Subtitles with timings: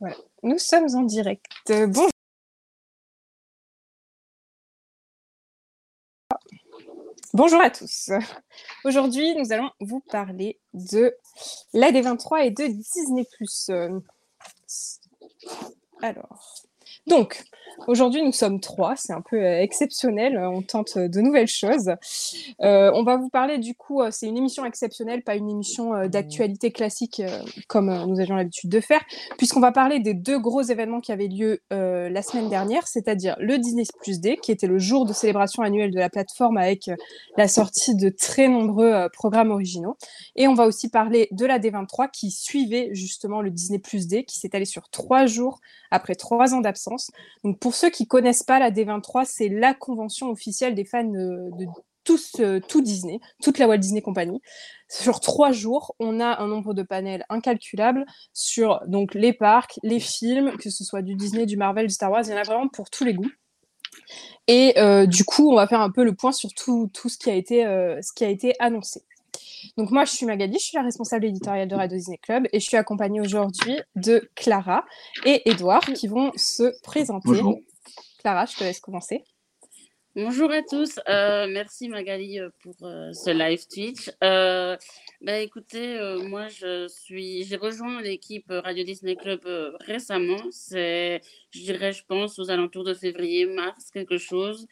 [0.00, 1.46] Voilà, nous sommes en direct.
[1.68, 2.10] Bonjour.
[7.34, 8.10] Bonjour à tous.
[8.84, 11.14] Aujourd'hui, nous allons vous parler de
[11.74, 13.26] l'AD23 et de Disney+.
[16.00, 16.54] Alors,
[17.08, 17.44] donc,
[17.86, 21.92] Aujourd'hui, nous sommes trois, c'est un peu euh, exceptionnel, euh, on tente de nouvelles choses.
[22.60, 26.70] Euh, on va vous parler du coup, c'est une émission exceptionnelle, pas une émission d'actualité
[26.70, 27.22] classique
[27.68, 29.00] comme nous avions l'habitude de faire,
[29.36, 33.58] puisqu'on va parler des deux gros événements qui avaient lieu la semaine dernière, c'est-à-dire le
[33.58, 36.90] Disney Plus Day, qui était le jour de célébration annuelle de la plateforme avec
[37.36, 39.96] la sortie de très nombreux programmes originaux.
[40.36, 44.24] Et on va aussi parler de la D23 qui suivait justement le Disney Plus Day,
[44.24, 46.97] qui s'est allé sur trois jours après trois ans d'absence.
[47.44, 51.50] Donc pour ceux qui connaissent pas la D23, c'est la convention officielle des fans de,
[52.40, 54.40] euh, tout Disney, toute la Walt Disney Company.
[54.88, 60.00] Sur trois jours, on a un nombre de panels incalculable sur donc les parcs, les
[60.00, 62.44] films, que ce soit du Disney, du Marvel, du Star Wars, il y en a
[62.44, 63.30] vraiment pour tous les goûts.
[64.46, 67.30] Et euh, du coup, on va faire un peu le point sur tout, ce, qui
[67.30, 69.02] a été, euh, ce qui a été annoncé.
[69.76, 72.60] Donc moi, je suis Magali, je suis la responsable éditoriale de Radio Disney Club et
[72.60, 74.84] je suis accompagnée aujourd'hui de Clara
[75.24, 77.22] et Edouard qui vont se présenter.
[77.26, 77.58] Bonjour.
[78.20, 79.24] Clara, je te laisse commencer.
[80.20, 84.10] Bonjour à tous, euh, merci Magali euh, pour euh, ce live Twitch.
[84.20, 85.96] bah, écoutez,
[86.28, 89.42] moi je suis, j'ai rejoint l'équipe Radio Disney Club
[89.78, 90.42] récemment.
[90.50, 94.66] C'est, je dirais, je pense aux alentours de février-mars, quelque chose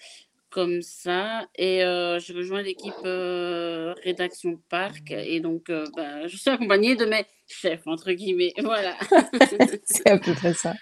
[0.50, 1.47] comme ça.
[1.56, 5.11] Et euh, je rejoins l'équipe euh, rédaction Parc.
[5.11, 8.53] Et donc, euh, bah, je suis accompagnée de mes chefs, entre guillemets.
[8.62, 8.97] Voilà.
[9.84, 10.75] c'est à peu près ça.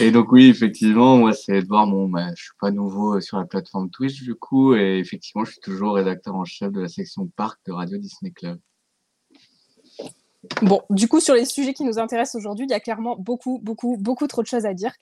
[0.00, 1.86] Et donc, oui, effectivement, moi, c'est Edouard.
[1.86, 4.74] Bon, bah, je suis pas nouveau sur la plateforme Twitch, du coup.
[4.74, 8.32] Et effectivement, je suis toujours rédacteur en chef de la section Parc de Radio Disney
[8.32, 8.58] Club.
[10.62, 13.58] Bon, du coup, sur les sujets qui nous intéressent aujourd'hui, il y a clairement beaucoup,
[13.62, 14.92] beaucoup, beaucoup trop de choses à dire.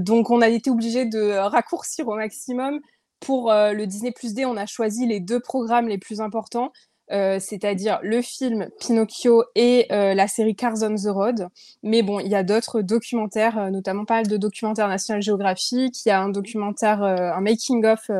[0.00, 2.80] donc, on a été obligé de raccourcir au maximum
[3.22, 6.72] pour euh, le Disney Plus D, on a choisi les deux programmes les plus importants,
[7.12, 11.48] euh, c'est-à-dire le film Pinocchio et euh, la série Cars on the Road.
[11.84, 16.04] Mais bon, il y a d'autres documentaires, notamment pas mal de documentaires National Geographic.
[16.04, 18.10] Il y a un documentaire, un making-of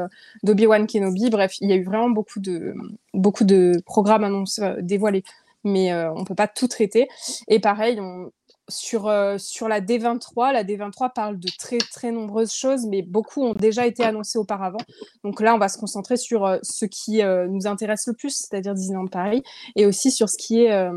[0.44, 1.30] d'Obi-Wan Kenobi.
[1.30, 2.74] Bref, il y a eu vraiment beaucoup de,
[3.12, 5.24] beaucoup de programmes annoncés, dévoilés.
[5.64, 7.08] Mais on ne peut pas tout traiter.
[7.48, 8.30] Et pareil, on,
[8.72, 13.42] sur, euh, sur la D23, la D23 parle de très très nombreuses choses, mais beaucoup
[13.42, 14.80] ont déjà été annoncées auparavant.
[15.22, 18.30] Donc là, on va se concentrer sur euh, ce qui euh, nous intéresse le plus,
[18.30, 19.42] c'est-à-dire Disneyland Paris,
[19.76, 20.90] et aussi sur ce qui est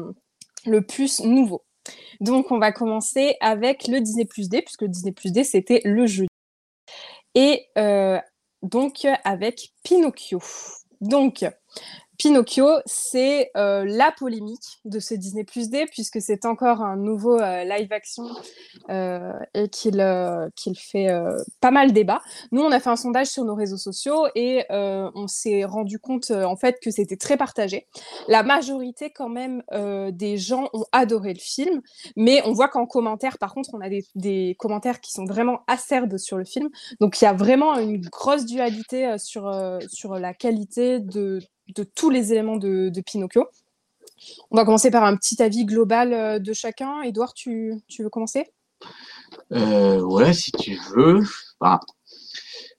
[0.66, 1.64] le plus nouveau.
[2.20, 5.82] Donc on va commencer avec le Disney Plus D, puisque le Disney Plus D, c'était
[5.84, 6.30] le jeudi.
[7.36, 7.68] Et
[8.64, 10.40] donc avec Pinocchio.
[11.02, 11.46] Donc,
[12.18, 17.40] Pinocchio, c'est euh, la polémique de ce Disney Plus D, puisque c'est encore un nouveau
[17.40, 18.26] euh, live action
[18.90, 21.10] euh, et qu'il fait
[21.62, 22.22] pas mal débat.
[22.52, 26.32] Nous, on a fait un sondage sur nos réseaux sociaux et on s'est rendu compte
[26.32, 27.88] en fait que c'était très partagé.
[28.28, 29.64] La majorité, quand même,
[30.12, 31.82] des gens ont adoré le film,
[32.16, 36.18] mais on voit qu'en commentaire, par contre, on a des, commentaires qui sont vraiment acerbes
[36.18, 36.70] sur le film.
[37.00, 41.40] Donc, il y a vraiment une grosse dualité sur la qualité de
[41.70, 43.48] de tous les éléments de, Pinocchio.
[44.50, 47.02] On va commencer par un petit avis global euh, de chacun.
[47.02, 48.52] Edouard, tu, veux commencer?
[49.52, 51.22] Euh, Ouais, si tu veux.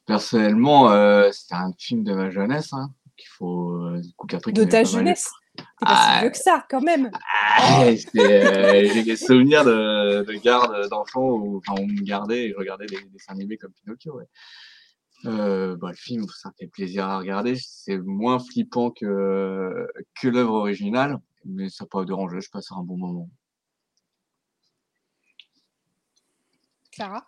[0.07, 2.73] personnellement, euh, c'est un film de ma jeunesse.
[2.73, 5.31] Hein, qu'il faut, de ta jeunesse?
[5.57, 6.19] T'es pas si ah.
[6.21, 7.11] vieux que ça, quand même.
[7.59, 13.01] Ah, j'ai des souvenirs de, garde d'enfants où on me gardait et je regardais des
[13.13, 14.21] dessins animés comme Pinocchio.
[15.25, 17.57] Euh, bah, le film, ça fait plaisir à regarder.
[17.57, 19.87] C'est moins flippant que,
[20.21, 23.31] que l'œuvre originale, mais ça peut pas déranger, je passe un bon moment.
[26.93, 27.27] Clara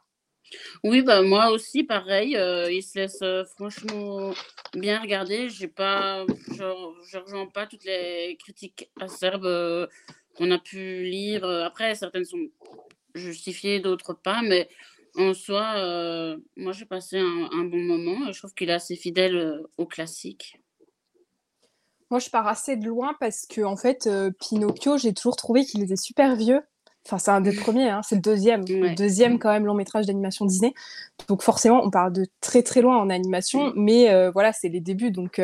[0.85, 2.37] Oui, bah, moi aussi, pareil.
[2.37, 4.33] Euh, il se laisse euh, franchement
[4.75, 5.49] bien regarder.
[5.49, 9.89] J'ai pas, je ne rejoins pas toutes les critiques acerbes
[10.37, 11.45] qu'on a pu lire.
[11.45, 12.49] Après, certaines sont
[13.15, 14.69] justifiées, d'autres pas, mais
[15.19, 18.31] en soi, euh, moi j'ai passé un, bon moment.
[18.33, 20.61] Je trouve qu'il est assez fidèle euh, au classique.
[22.11, 25.65] Moi, je pars assez de loin parce que en fait, euh, Pinocchio, j'ai toujours trouvé
[25.65, 26.63] qu'il était super vieux.
[27.05, 30.07] Enfin, c'est un des premiers, hein, c'est le deuxième, le deuxième quand même long métrage
[30.07, 30.73] d'animation Disney.
[31.29, 35.11] Donc forcément, on parle de très très loin en animation, mais voilà, c'est les débuts.
[35.11, 35.41] Donc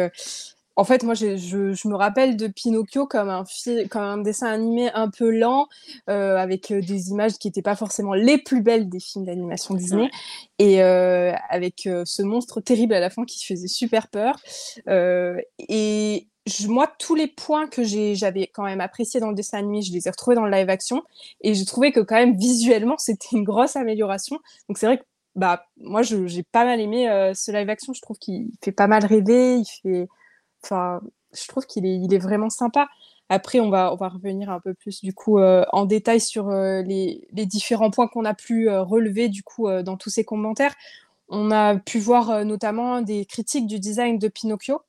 [0.76, 3.44] en fait, moi, je, je, me rappelle de Pinocchio comme un,
[3.90, 5.68] comme un dessin animé un peu lent,
[6.10, 9.74] euh, avec euh, des images qui n'étaient pas forcément les plus belles des films d'animation
[9.74, 10.10] Disney,
[10.58, 14.36] et euh, avec ce monstre terrible à la fin qui faisait super peur.
[14.88, 16.28] et
[16.68, 20.08] moi, tous les points que j'avais quand même appréciés dans le dessin animé, je les
[20.08, 21.02] ai retrouvés dans le live action.
[21.40, 24.40] Et j'ai trouvé que quand même, visuellement, c'était une grosse amélioration.
[24.68, 25.04] Donc c'est vrai que
[25.36, 27.92] bah, moi, j'ai pas mal aimé ce live action.
[27.92, 29.58] Je trouve qu'il fait pas mal rêver.
[29.58, 30.08] Il fait...
[30.64, 31.00] Enfin,
[31.32, 32.88] je trouve qu'il est, vraiment sympa.
[33.28, 37.26] Après, on va, revenir un peu plus du coup euh, en détail sur euh, les,
[37.32, 40.74] différents points qu'on a pu relever du coup dans tous ces commentaires.
[41.28, 44.82] On a pu voir euh, notamment des critiques du design de Pinocchio,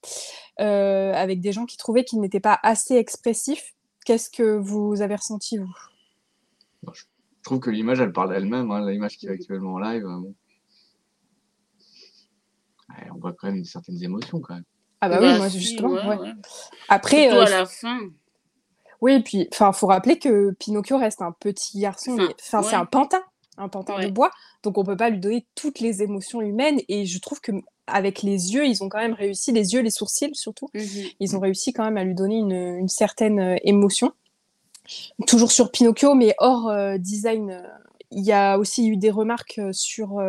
[0.60, 3.74] euh, avec des gens qui trouvaient qu'il n'était pas assez expressif.
[4.06, 5.74] Qu'est-ce que vous avez ressenti, vous?
[6.94, 7.04] Je
[7.42, 10.06] trouve que l'image, elle parle d'elle-même, hein, l'image qui est actuellement en live.
[10.06, 10.32] Euh,
[13.14, 14.64] on voit quand même certaines émotions, quand même.
[15.06, 15.98] Ah bah, oui, moi, justement.
[16.90, 18.00] Après, à la fin.
[19.02, 22.86] Oui, et puis, il faut rappeler que Pinocchio reste un petit garçon, enfin, c'est un
[22.86, 23.22] pantin
[23.58, 24.32] un pantin de bois,
[24.64, 26.80] donc on peut pas lui donner toutes les émotions humaines.
[26.90, 27.52] Et je trouve que
[27.88, 30.80] avec les yeux, ils ont quand même réussi, les yeux, les sourcils surtout, mmh
[31.20, 34.12] ils ont réussi quand même à lui donner une, certaine euh, émotion.
[35.28, 37.62] Toujours sur Pinocchio, mais hors euh, design, euh,
[38.12, 40.22] il y a aussi eu des remarques sur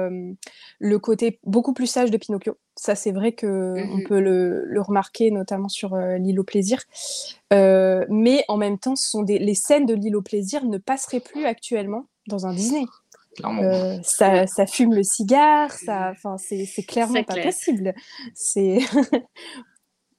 [0.78, 2.56] le côté beaucoup plus sage de Pinocchio.
[2.75, 6.82] Ça, c'est vrai que on mmh peut le, remarquer, notamment sur l'île au plaisir.
[7.50, 11.20] mais en même temps, ce sont des, les scènes de l'île au plaisir ne passeraient
[11.20, 12.84] plus actuellement dans un Disney.
[13.44, 17.94] Euh, ça, ça, fume le cigare, ça, enfin, c'est clairement pas possible.
[18.34, 18.78] C'est.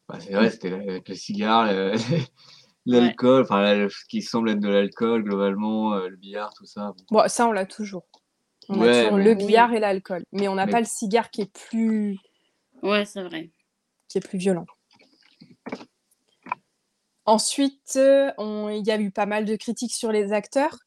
[0.19, 1.93] c'est vrai, c'était avec le cigare,
[2.91, 6.93] l'alcool, enfin, ce qui semble être de l'alcool globalement, euh, le billard, tout ça.
[7.11, 8.07] Bon, ça, on l'a toujours.
[8.69, 11.51] On a toujours le billard et l'alcool, mais on n'a pas le cigare qui est
[11.69, 12.17] plus.
[12.83, 13.51] Ouais, c'est vrai.
[14.09, 14.65] Qui est plus violent.
[17.27, 18.31] Ensuite, euh,
[18.71, 20.79] il y a eu pas mal de critiques sur les acteurs.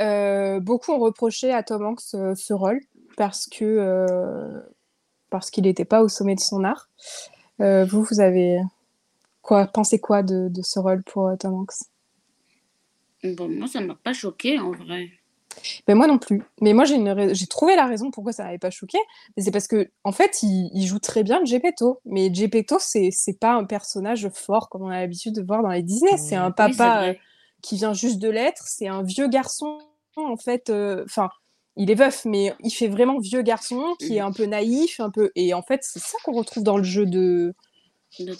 [0.00, 2.80] Euh, beaucoup ont reproché à Tom Hanks euh, ce rôle
[3.18, 4.62] parce que
[5.28, 6.88] parce qu'il n'était pas au sommet de son art.
[7.58, 8.58] vous, vous avez
[9.42, 11.84] quoi pensé quoi de, de ce rôle pour Tom Hanks?
[13.24, 15.10] Bon, moi, ça m'a pas choqué en vrai.
[15.86, 16.42] Ben moi non plus.
[16.60, 18.98] Mais moi, j'ai trouvé la raison pourquoi ça n'avait pas choqué.
[19.36, 22.00] Mais c'est parce que, en fait, il, joue très bien Gepetto.
[22.04, 25.82] Mais Gepetto, c'est pas un personnage fort comme on a l'habitude de voir dans les
[25.82, 26.16] Disney.
[26.16, 27.14] C'est un papa euh,
[27.62, 28.64] qui vient juste de l'être.
[28.66, 29.78] C'est un vieux garçon,
[30.16, 30.70] en fait.
[30.70, 31.30] Euh, enfin,
[31.76, 35.10] il est veuf, mais il fait vraiment vieux garçon qui est un peu naïf, un
[35.10, 35.30] peu.
[35.36, 37.54] Et en fait, c'est ça qu'on retrouve dans le jeu de.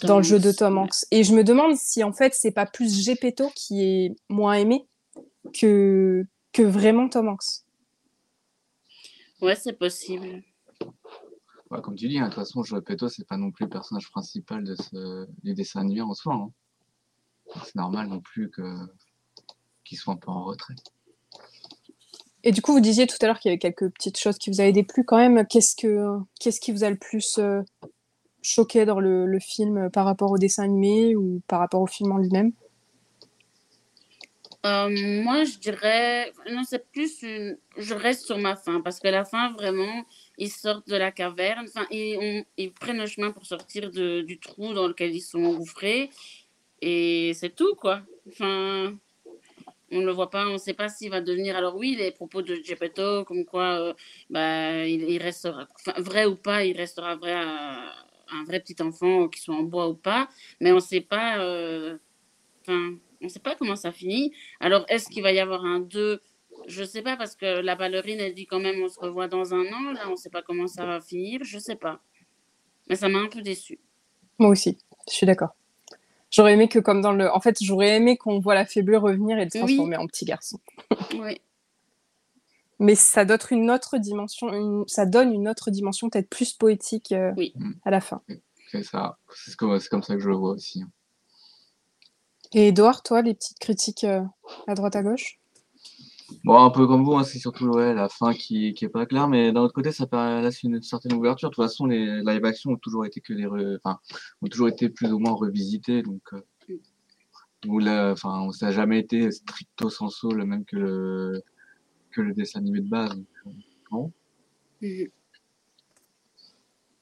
[0.03, 1.05] Dans le jeu de Tom Hanks.
[1.11, 4.87] Et je me demande si en fait c'est pas plus Gepetto qui est moins aimé
[5.53, 7.63] que, que vraiment Tom Hanks.
[9.41, 10.41] Ouais, c'est possible.
[11.69, 14.09] comme tu dis, hein, de toute façon, Joe Petto, c'est pas non plus le personnage
[14.09, 15.27] principal de ce...
[15.43, 16.33] du dessin animé en soi.
[16.33, 16.51] Hein.
[17.65, 18.61] C'est normal non plus que
[19.83, 20.75] qu'il soit un peu en retrait.
[22.43, 24.49] Et du coup, vous disiez tout à l'heure qu'il y avait quelques petites choses qui
[24.49, 25.45] vous avaient déplu quand même.
[25.47, 27.61] Qu'est-ce que qu'est-ce qui vous a le plus euh,
[28.43, 32.17] choqué dans le, film par rapport au dessin animé ou par rapport au film en
[32.17, 32.51] lui-même
[34.65, 34.89] euh,
[35.23, 39.51] moi, je dirais, non, c'est plus je reste sur ma fin parce que la fin,
[39.51, 40.05] vraiment,
[40.37, 44.39] ils sortent de la caverne, enfin, ils, ils prennent le chemin pour sortir de, du
[44.39, 46.11] trou dans lequel ils sont engouffrés
[46.79, 48.01] et c'est tout, quoi.
[48.29, 48.93] Enfin,
[49.91, 51.55] on ne le voit pas, on ne sait pas s'il va devenir.
[51.55, 53.93] Alors, oui, les propos de Gepetto, comme quoi, euh,
[54.29, 55.67] bah, il, restera,
[55.97, 57.33] vrai ou pas, il restera vrai
[58.33, 61.39] un vrai petit enfant, qui soit en bois ou pas, mais on ne sait pas,
[61.39, 61.97] euh,
[62.61, 64.33] enfin, on ne sait pas comment ça finit.
[64.59, 66.21] Alors, est-ce qu'il va y avoir un 2
[66.67, 69.27] Je ne sais pas, parce que la ballerine, elle dit quand même on se revoit
[69.27, 69.91] dans un an.
[69.93, 71.41] Là, on ne sait pas comment ça va finir.
[71.43, 72.01] Je ne sais pas.
[72.89, 73.79] Mais ça m'a un peu déçu.
[74.39, 75.55] Moi aussi, je suis d'accord.
[76.31, 77.31] J'aurais aimé que, comme dans le.
[77.31, 80.59] En fait, j'aurais aimé qu'on voit la faibleur revenir et le transformer en petit garçon.
[81.19, 81.39] oui.
[82.83, 87.33] Mais ça donne une autre dimension, ça donne une autre dimension peut-être plus poétique euh,
[87.85, 88.21] à la fin.
[88.69, 90.83] C'est ça, c'est comme, comme, ça que je le vois aussi.
[92.51, 94.21] Et Edouard, toi, les petites critiques euh,
[94.67, 95.39] à droite à gauche?
[96.43, 99.29] Bon, un peu comme vous, hein, c'est surtout la fin qui, qui est pas claire,
[99.29, 100.05] mais d'un autre côté, ça
[100.41, 101.51] laisse une certaine ouverture.
[101.51, 103.99] De toute façon, les live action ont toujours été que des, enfin,
[104.41, 109.89] ont toujours été plus ou moins revisités, donc euh, enfin, ça n'a jamais été stricto
[109.89, 111.43] sensu le même que le
[112.13, 113.15] que le dessin animé de base.
[113.91, 114.11] Donc,
[114.83, 115.07] euh,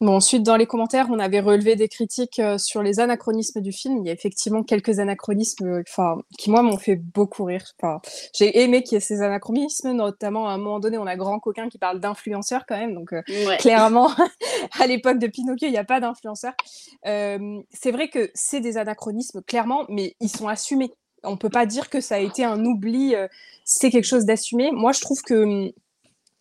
[0.01, 3.71] Bon, ensuite, dans les commentaires, on avait relevé des critiques euh, sur les anachronismes du
[3.71, 3.99] film.
[3.99, 7.63] Il y a effectivement quelques anachronismes euh, enfin, qui, moi, m'ont fait beaucoup rire.
[7.77, 8.01] Enfin,
[8.33, 11.39] j'ai aimé qu'il y ait ces anachronismes, notamment à un moment donné, on a Grand
[11.39, 12.95] Coquin qui parle d'influenceurs quand même.
[12.95, 13.21] Donc, euh,
[13.59, 14.09] clairement,
[14.79, 16.55] à l'époque de Pinocchio, il n'y a pas d'influenceurs.
[17.03, 20.91] c'est vrai que c'est des anachronismes, clairement, mais ils sont assumés.
[21.23, 23.15] On ne peut pas dire que ça a été un oubli.
[23.63, 24.71] c'est quelque chose d'assumé.
[24.71, 25.71] Moi, je trouve que hum,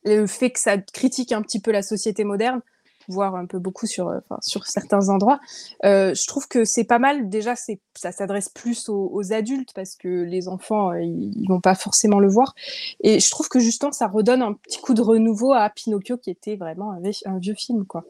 [0.04, 2.60] le fait que ça critique un petit peu la société moderne,
[3.08, 5.40] voire un peu beaucoup sur, euh, enfin, sur certains endroits.
[5.84, 7.28] Euh, je trouve que c'est pas mal.
[7.28, 11.60] Déjà, ça s'adresse plus aux, aux adultes parce que les enfants, euh, ils, ils vont
[11.60, 12.54] pas forcément le voir.
[13.00, 16.30] Et je trouve que justement, ça redonne un petit coup de renouveau à Pinocchio, qui
[16.30, 18.04] était vraiment un, vie- un vieux film, quoi.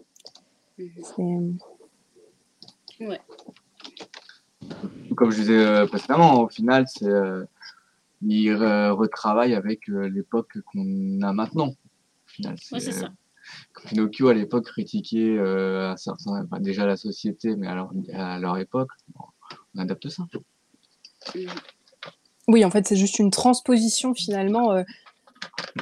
[3.01, 3.21] Ouais.
[5.17, 7.45] Comme je disais euh, précédemment, au final, c'est euh,
[8.23, 11.69] il re- retravaille avec euh, l'époque qu'on a maintenant.
[11.69, 13.11] Au final, Ouais, c'est ça.
[13.89, 18.39] Pinocchio à l'époque critiquait euh, à certains, enfin, déjà la société, mais à leur, à
[18.39, 19.25] leur époque, bon,
[19.75, 20.23] on adapte ça.
[22.47, 24.83] Oui, en fait, c'est juste une transposition finalement euh,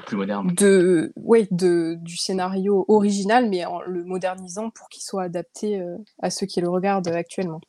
[0.07, 0.55] Plus moderne.
[0.55, 5.97] de, ouais, de, du scénario original, mais en le modernisant pour qu'il soit adapté euh,
[6.23, 7.61] à ceux qui le regardent actuellement.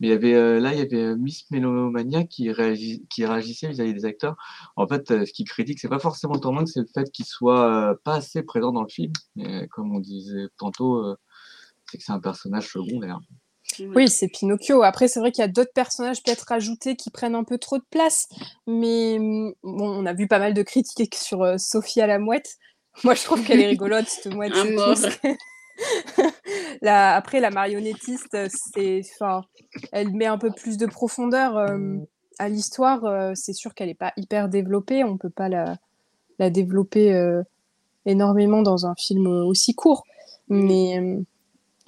[0.00, 2.50] Mais il y avait, euh, là, il y avait euh, Miss Mélomania qui,
[3.10, 4.36] qui réagissait vis-à-vis des acteurs.
[4.76, 7.24] En fait, euh, ce qu'il critique, c'est pas forcément le tournant, c'est le fait qu'ils
[7.24, 9.12] soient euh, pas assez présents dans le film.
[9.36, 11.16] Mais comme on disait tantôt, euh,
[11.90, 13.18] c'est que c'est un personnage secondaire.
[13.80, 14.82] Oui, c'est Pinocchio.
[14.82, 17.78] Après, c'est vrai qu'il y a d'autres personnages peut-être ajoutés qui prennent un peu trop
[17.78, 18.28] de place.
[18.66, 22.18] Mais hum, bon, on a vu pas mal de critiques sur euh, Sophie à la
[22.18, 22.56] mouette.
[23.04, 24.54] Moi, je trouve qu'elle est rigolote, cette mouette.
[26.82, 28.36] La- Après, la marionnettiste,
[28.74, 29.42] c'est, enfin,
[29.92, 31.96] elle met un peu plus de profondeur euh,
[32.38, 33.04] à l'histoire.
[33.04, 35.04] euh, c'est sûr qu'elle n'est pas hyper développée.
[35.04, 35.76] On peut pas la,
[36.38, 37.42] la développer euh,
[38.06, 40.04] énormément dans un film aussi court.
[40.48, 41.20] Mais euh,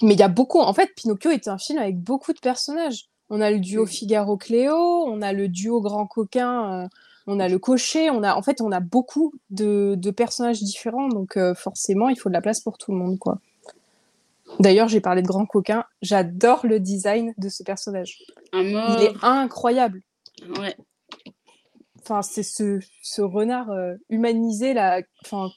[0.03, 0.61] mais il y a beaucoup.
[0.61, 3.09] En fait, Pinocchio est un film avec beaucoup de personnages.
[3.31, 3.89] On a le duo Mm.
[3.89, 4.75] Figaro-Cléo,
[5.07, 6.89] on a le duo Grand Coquin,
[7.27, 8.11] on a le cocher.
[8.11, 11.09] On a, en fait, on a beaucoup de, de personnages différents.
[11.09, 13.39] Donc, forcément, il faut de la place pour tout le monde, quoi.
[14.59, 15.85] D'ailleurs, j'ai parlé de Grand Coquin.
[16.03, 18.19] J'adore le design de ce personnage.
[18.53, 18.97] Mort.
[18.99, 20.03] Il est incroyable.
[20.59, 20.77] Ouais.
[22.03, 25.49] Enfin, c'est ce, ce renard euh, humanisé là, enfin,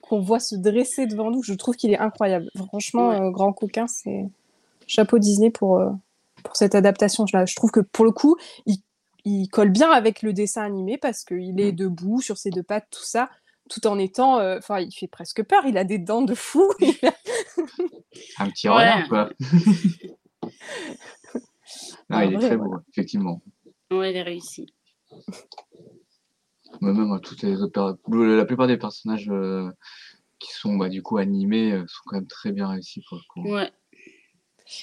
[0.00, 1.42] qu'on voit se dresser devant nous.
[1.42, 2.48] Je trouve qu'il est incroyable.
[2.56, 3.20] Franchement, Ouais.
[3.20, 4.24] euh, Grand Coquin, c'est
[4.86, 5.90] chapeau Disney pour, euh,
[6.44, 7.26] pour cette adaptation.
[7.26, 8.76] Je, je trouve que pour le coup, il,
[9.24, 12.86] il colle bien avec le dessin animé parce qu'il est debout sur ses deux pattes,
[12.90, 13.28] tout ça,
[13.68, 14.38] tout en étant.
[14.38, 15.64] euh, Enfin, il fait presque peur.
[15.66, 16.70] Il a des dents de fou.
[16.80, 17.12] Il a-
[18.38, 18.74] Un petit Ouais.
[18.74, 19.30] renard, quoi.
[22.10, 23.42] non, il est très beau, effectivement.
[23.90, 24.66] Ouais, il est réussi.
[26.80, 29.70] Mais même euh, toutes les autres, la plupart des personnages euh,
[30.38, 33.22] qui sont bah, du coup animés euh, sont quand même très bien réussis pour le
[33.28, 33.48] coup.
[33.54, 33.70] Ouais.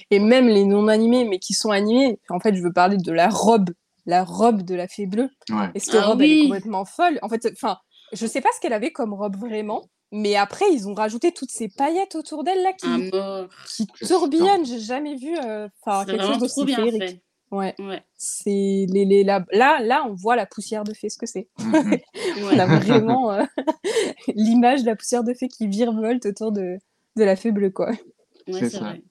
[0.10, 2.20] Et même les non animés, mais qui sont animés.
[2.30, 3.70] En fait, je veux parler de la robe,
[4.08, 5.30] la robe de la fée bleue.
[5.50, 5.70] Ouais.
[5.76, 6.44] Et cette Ah robe, elle est oui.
[6.48, 7.20] complètement folle?
[7.22, 7.78] En fait, enfin,
[8.12, 11.52] je sais pas ce qu'elle avait comme robe vraiment, mais après, ils ont rajouté toutes
[11.52, 13.48] ces paillettes autour d'elle là qui, mort.
[13.68, 14.66] qui tourbillonnent.
[14.66, 17.04] J'ai jamais vu euh, enfin, C'est quelque vraiment chose trop d'aussi bien féerique.
[17.10, 17.22] fait.
[17.52, 18.04] Ouais, Ouais.
[18.18, 18.50] c'est
[18.90, 21.48] les, les, la- là, là, on voit la poussière de fée, ce que c'est.
[21.60, 21.98] Mhm.
[22.52, 23.44] On a vraiment euh,
[24.36, 26.78] l'image de la poussière de fée qui virevolte autour de,
[27.16, 27.92] de la fée bleue, quoi.
[27.92, 27.98] Ouais,
[28.48, 28.80] C'est c'est ça.
[28.80, 29.02] vrai.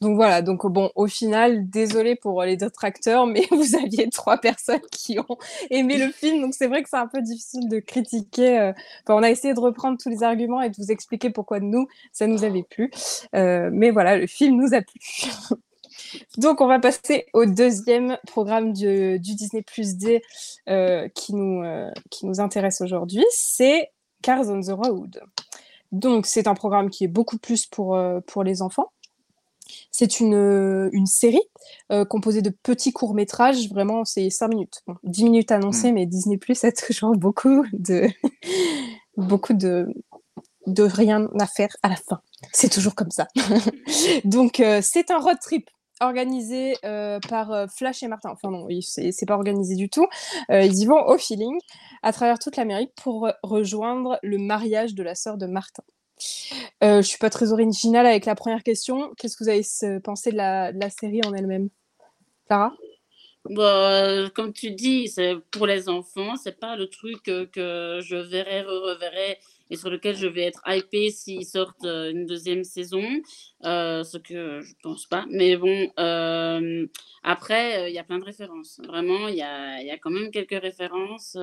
[0.00, 4.80] Donc voilà, donc bon, au final, désolé pour les détracteurs, mais vous aviez trois personnes
[4.92, 5.38] qui ont
[5.70, 8.58] aimé le film, donc c'est vrai que c'est un peu difficile de critiquer.
[8.60, 8.72] euh,
[9.08, 12.26] on a essayé de reprendre tous les arguments et de vous expliquer pourquoi nous, ça
[12.28, 12.90] nous avait plu.
[13.34, 15.00] Euh, mais voilà, le film nous a plu.
[16.38, 20.22] donc on va passer au deuxième programme du, Disney Plus D
[20.68, 23.90] euh, qui, nous, euh, qui nous intéresse aujourd'hui, c'est
[24.22, 25.20] Cars on the Road.
[25.92, 28.92] Donc c'est un programme qui est beaucoup plus pour, euh, pour les enfants.
[29.90, 31.40] C'est une, euh, une série
[31.92, 34.82] euh, composée de petits courts-métrages, vraiment, c'est 5 minutes.
[34.86, 38.08] Bon, 10 minutes annoncées, mais Disney Plus a toujours beaucoup de,
[39.16, 39.88] beaucoup de,
[40.68, 42.20] de rien à faire à la fin.
[42.52, 43.26] C'est toujours comme ça.
[44.24, 45.68] Donc, euh, c'est un road trip
[46.00, 48.30] organisé euh, par euh, Flash et Martin.
[48.30, 50.06] Enfin, non, c'est pas organisé du tout.
[50.50, 51.58] Ils y vont au feeling
[52.02, 55.82] à travers toute l'Amérique pour rejoindre le mariage de la sœur de Martin.
[56.82, 59.12] Euh, je suis pas très originale avec la première question.
[59.16, 61.68] Qu'est-ce que vous avez euh, pensé de la, série en elle-même?
[62.46, 62.72] Clara?
[63.44, 66.36] Bon, euh, comme tu dis, c'est pour les enfants.
[66.36, 69.38] C'est pas le truc que je verrai, re-reverrai
[69.70, 73.04] et sur lequel je vais être hypée s'ils sortent euh, une deuxième saison.
[73.64, 75.24] Euh, ce que je pense pas.
[75.30, 75.90] Mais bon,
[77.22, 78.80] après, il y a plein de références.
[78.86, 81.36] Vraiment, il y a, y a quand même quelques références.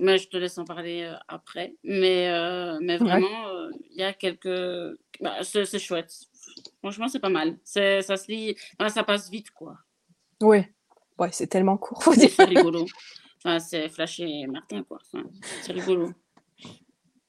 [0.00, 1.74] Mais je te laisse en parler euh, après.
[1.84, 3.08] Mais, euh, mais Ouais.
[3.08, 4.96] vraiment, euh, il y a quelques.
[5.20, 6.12] Bah, c'est c'est chouette.
[6.80, 7.58] Franchement, c'est pas mal.
[7.64, 8.56] C'est- Ça se lit.
[8.78, 9.76] enfin, ça passe vite, quoi.
[10.42, 10.72] Ouais.
[11.18, 12.02] Ouais, c'est tellement court.
[12.02, 12.30] faut dire.
[12.30, 12.84] C'est rigolo.
[13.46, 14.98] Enfin, c'est Flash et Martin, quoi.
[15.12, 15.22] Enfin,
[15.60, 16.12] c'est rigolo.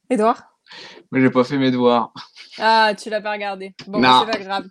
[0.09, 0.43] Edouard
[1.11, 2.13] Mais j'ai pas fait mes devoirs.
[2.57, 3.73] Ah, tu l'as pas regardé.
[3.87, 4.23] Bon, Non.
[4.25, 4.69] c'est pas grave.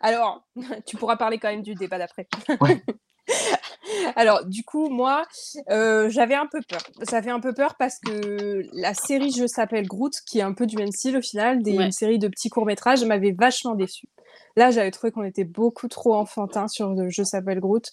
[0.00, 0.46] Alors,
[0.86, 2.28] tu pourras parler quand même du débat d'après.
[2.60, 2.80] Ouais.
[4.16, 5.24] Alors, du coup, moi,
[5.70, 6.80] euh, j'avais un peu peur.
[7.08, 10.52] Ça fait un peu peur parce que la série Je s'appelle Groot, qui est un
[10.52, 11.86] peu du même style au final, des, Ouais.
[11.86, 14.08] une série de petits courts-métrages, m'avait vachement déçue.
[14.56, 17.90] Là, j'avais trouvé qu'on était beaucoup trop enfantin sur le Je s'appelle Groot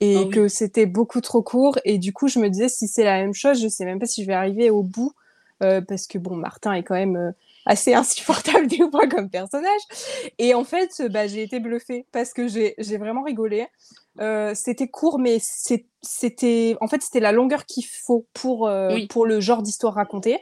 [0.00, 0.30] et Ah oui.
[0.30, 1.78] que c'était beaucoup trop court.
[1.84, 4.06] Et du coup, je me disais, si c'est la même chose, je sais même pas
[4.06, 5.12] si je vais arriver au bout
[5.62, 7.16] euh, parce que, bon, Martin est quand même.
[7.16, 7.30] euh,
[7.66, 9.80] assez insupportable des fois comme personnage.
[10.38, 13.66] Et en fait, euh, bah, j'ai été bluffée parce que j'ai vraiment rigolé.
[14.20, 15.38] Euh, c'était court, mais
[16.02, 19.06] c'était en fait c'était la longueur qu'il faut pour euh, Oui.
[19.06, 20.38] pour le genre d'histoire racontée.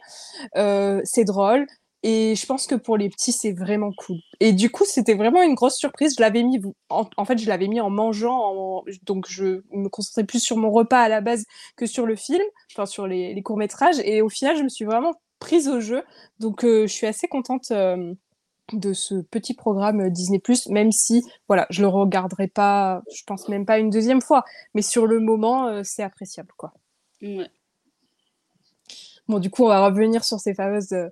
[0.56, 1.66] Euh, c'est drôle
[2.02, 4.16] et je pense que pour les petits c'est vraiment cool.
[4.40, 6.14] Et du coup c'était vraiment une grosse surprise.
[6.16, 8.36] Je l'avais mis en, en fait je l'avais mis en mangeant,
[8.80, 11.44] en- donc je me concentrais plus sur mon repas à la base
[11.76, 14.00] que sur le film, enfin sur les, les courts métrages.
[14.04, 16.04] Et au final je me suis vraiment prise au jeu.
[16.38, 17.72] Donc euh, je suis assez contente.
[17.72, 18.14] euh,
[18.72, 23.48] de ce petit programme euh, Disney+, même si, voilà, je le regarderai pas, je pense
[23.48, 24.44] même pas une deuxième fois,
[24.74, 26.72] mais sur le moment, euh, c'est appréciable, quoi.
[27.20, 27.50] Ouais.
[29.26, 31.08] Bon, du coup, on va revenir sur ces fameuses euh,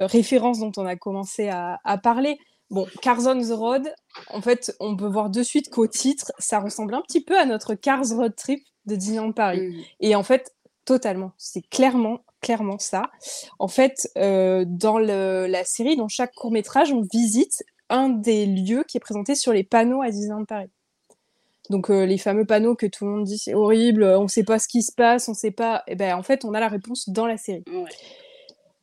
[0.00, 2.38] références dont on a commencé à, à parler.
[2.70, 3.90] Bon, Cars on the Road,
[4.28, 7.46] en fait, on peut voir de suite qu'au titre, ça ressemble un petit peu à
[7.46, 9.86] notre Cars Road Trip de Disneyland Paris.
[10.00, 10.54] Et en fait,
[10.84, 13.04] totalement, c'est clairement, clairement ça.
[13.58, 18.44] En fait, euh, dans le- la série, dans chaque court métrage, on visite un des
[18.46, 20.70] lieux qui est présenté sur les panneaux à Disneyland Paris.
[21.70, 24.42] Donc euh, les fameux panneaux que tout le monde dit c'est horrible, on ne sait
[24.44, 25.84] pas ce qui se passe, on sait pas.
[25.86, 27.64] Et ben en fait, on a la réponse dans la série.
[27.68, 27.84] Ouais.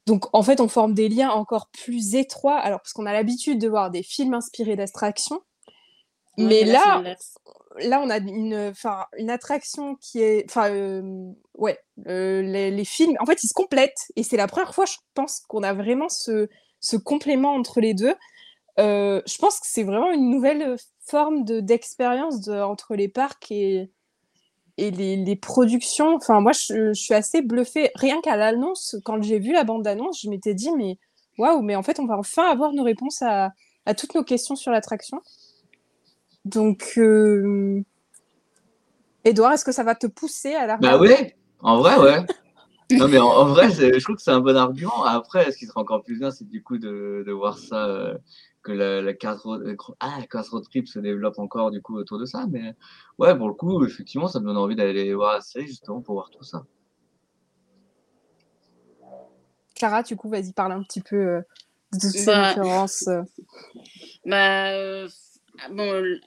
[0.08, 2.58] Donc en fait, on forme des liens encore plus étroits.
[2.58, 5.42] Alors parce qu'on a l'habitude de voir des films inspirés d'attractions,
[6.40, 7.04] mais là,
[7.80, 11.78] là, on a une, attraction qui est, enfin, euh, ouais,
[12.08, 14.98] euh, les, les films, en fait, ils se complètent et c'est la première fois, je
[15.14, 16.48] pense, qu'on a vraiment ce,
[16.80, 18.16] ce complément entre les deux.
[18.80, 23.52] Euh, je pense que c'est vraiment une nouvelle forme de d'expérience de, entre les parcs
[23.52, 23.92] et
[24.78, 26.16] et les, les productions.
[26.16, 27.92] Enfin, moi, je, je suis assez bluffée.
[27.96, 30.98] Rien qu'à l'annonce, quand j'ai vu la bande d'annonce, je m'étais dit, mais
[31.38, 33.52] waouh, mais en fait, on va enfin avoir nos réponses à,
[33.86, 35.22] à toutes nos questions sur l'attraction.
[36.46, 37.82] Donc, euh...
[39.26, 42.26] Edouard, est-ce que ça va te pousser à la Bah ouais, en vrai, ouais.
[42.92, 45.04] Non, mais en, en vrai, je trouve que c'est un bon argument.
[45.04, 48.18] Après, ce qui serait encore plus bien, c'est du coup de, de voir ça, euh,
[48.64, 52.18] que la, la carte road, euh, ah, road trip se développe encore du coup autour
[52.18, 52.46] de ça.
[52.50, 52.74] Mais
[53.20, 56.16] ouais, pour le coup, effectivement, ça me donne envie d'aller voir la série justement pour
[56.16, 56.66] voir tout ça.
[59.76, 61.42] Clara, du coup, vas-y, parle un petit peu euh,
[61.94, 63.08] de toutes ces Bah, références.
[63.08, 63.22] euh.
[64.26, 65.08] Bah, euh,
[65.72, 66.22] bon, l-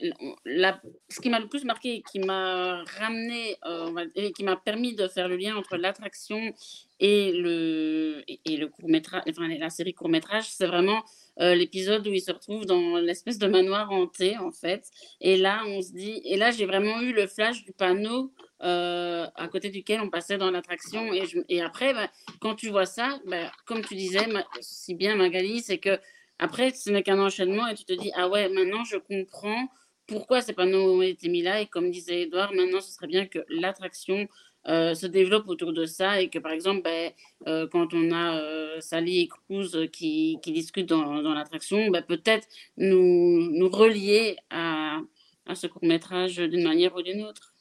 [0.45, 4.95] la- ce qui m'a le plus marqué qui m'a ramené, euh, et qui m'a permis
[4.95, 6.53] de faire le lien entre l'attraction
[6.99, 11.03] et le, et, le court métrage, enfin la série court métrage, c'est vraiment
[11.39, 14.89] euh, l'épisode où il se retrouve dans l'espèce de manoir hanté en fait.
[15.19, 18.31] Et là, on se dit, et là j'ai vraiment eu le flash du panneau
[18.63, 21.11] euh, à côté duquel on passait dans l'attraction.
[21.49, 24.25] Et, après, bah, quand tu vois ça, bah, comme tu disais
[24.61, 25.99] si bien Magali, c'est que
[26.39, 29.67] après, ce n'est qu'un enchaînement et tu te dis, ah ouais, maintenant je comprends
[30.07, 31.61] pourquoi ces panneaux ont été mis là.
[31.61, 34.27] Et comme disait Edouard, maintenant ce serait bien que l'attraction
[34.67, 37.11] euh, se développe autour de ça et que par exemple, ben,
[37.47, 42.01] euh, quand on a euh, Sally et Cruz qui, qui discutent dans, dans l'attraction, ben,
[42.01, 44.99] peut-être nous, nous relier à,
[45.47, 47.53] à ce court métrage d'une manière ou d'une autre.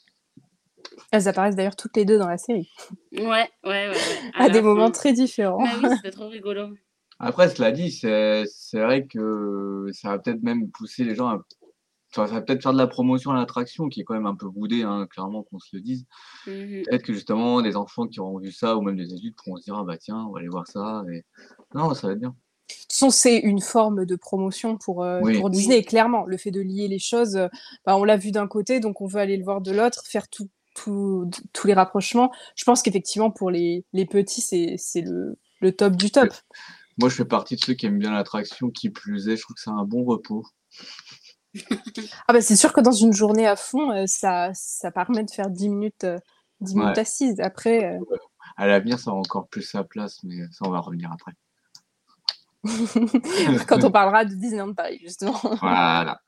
[1.10, 2.70] Elles apparaissent d'ailleurs toutes les deux dans la série,
[3.12, 3.92] Ouais, ouais, ouais.
[4.34, 5.62] à, des moments très différents.
[5.62, 6.74] Mais oui, c'était trop rigolo.
[7.22, 11.40] Après, cela dit, c'est vrai que ça va peut-être même pousser les gens à.
[12.14, 14.34] Enfin, ça va peut-être faire de la promotion à l'attraction, qui est quand même un
[14.34, 16.04] peu boudée, hein, clairement, qu'on se le dise.
[16.46, 16.82] Mhm.
[16.84, 19.62] Peut-être que justement, des enfants qui auront vu ça, ou même des adultes, pourront se
[19.64, 21.04] dire, ah bah tiens, on va aller voir ça.
[21.10, 21.24] Et...
[21.74, 22.34] Non, ça va être bien.
[22.68, 25.38] De toute façon, c'est une forme de promotion pour, euh, Oui.
[25.38, 26.26] pour Disney, clairement.
[26.26, 27.48] Le fait de lier les choses, euh,
[27.86, 30.28] bah, on l'a vu d'un côté, donc on veut aller le voir de l'autre, faire
[30.28, 32.30] tout, tout- t- tous les rapprochements.
[32.56, 36.28] Je pense qu'effectivement, pour les, les petits, c'est c'est le, le top du top.
[36.98, 39.54] Moi, je fais partie de ceux qui aiment bien l'attraction, qui plus est, je trouve
[39.54, 40.44] que c'est un bon repos.
[42.26, 45.30] Ah bah, c'est sûr que dans une journée à fond, euh, ça, ça permet de
[45.30, 46.18] faire 10 minutes, euh,
[46.60, 46.98] 10 minutes Ouais.
[47.00, 47.40] assises.
[47.40, 47.98] Après, euh,
[48.56, 51.32] À l'avenir, ça aura encore plus sa place, mais ça, on va revenir après.
[53.68, 55.38] quand on parlera de Disneyland Paris, justement.
[55.60, 56.22] Voilà.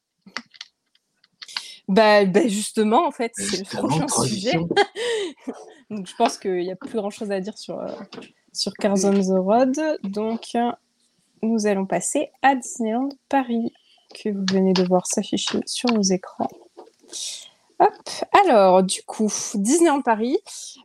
[1.89, 4.53] bah, bah, justement, en fait, c'est le prochain sujet.
[5.91, 7.93] Donc, je pense qu'il n'y a plus grand-chose à dire sur, euh,
[8.55, 9.99] sur Cars on the Road.
[10.05, 10.57] Donc,
[11.43, 13.73] nous allons passer à Disneyland Paris,
[14.15, 16.49] que vous venez de voir s'afficher sur vos écrans.
[17.81, 17.93] Hop,
[18.45, 20.39] alors, du coup, Disneyland Paris.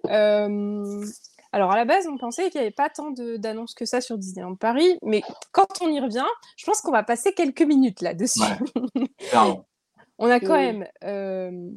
[0.09, 1.05] euh,
[1.51, 4.17] alors, à la base, on pensait qu'il n'y avait pas tant d'annonces que ça sur
[4.17, 6.25] Disneyland Paris, mais quand on y revient,
[6.57, 8.39] je pense qu'on va passer quelques minutes là-dessus.
[8.41, 9.07] Ouais.
[10.21, 10.73] On a quand Oui.
[10.73, 11.69] même euh,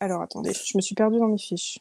[0.00, 1.78] Alors attendez, je me suis perdue dans mes fiches.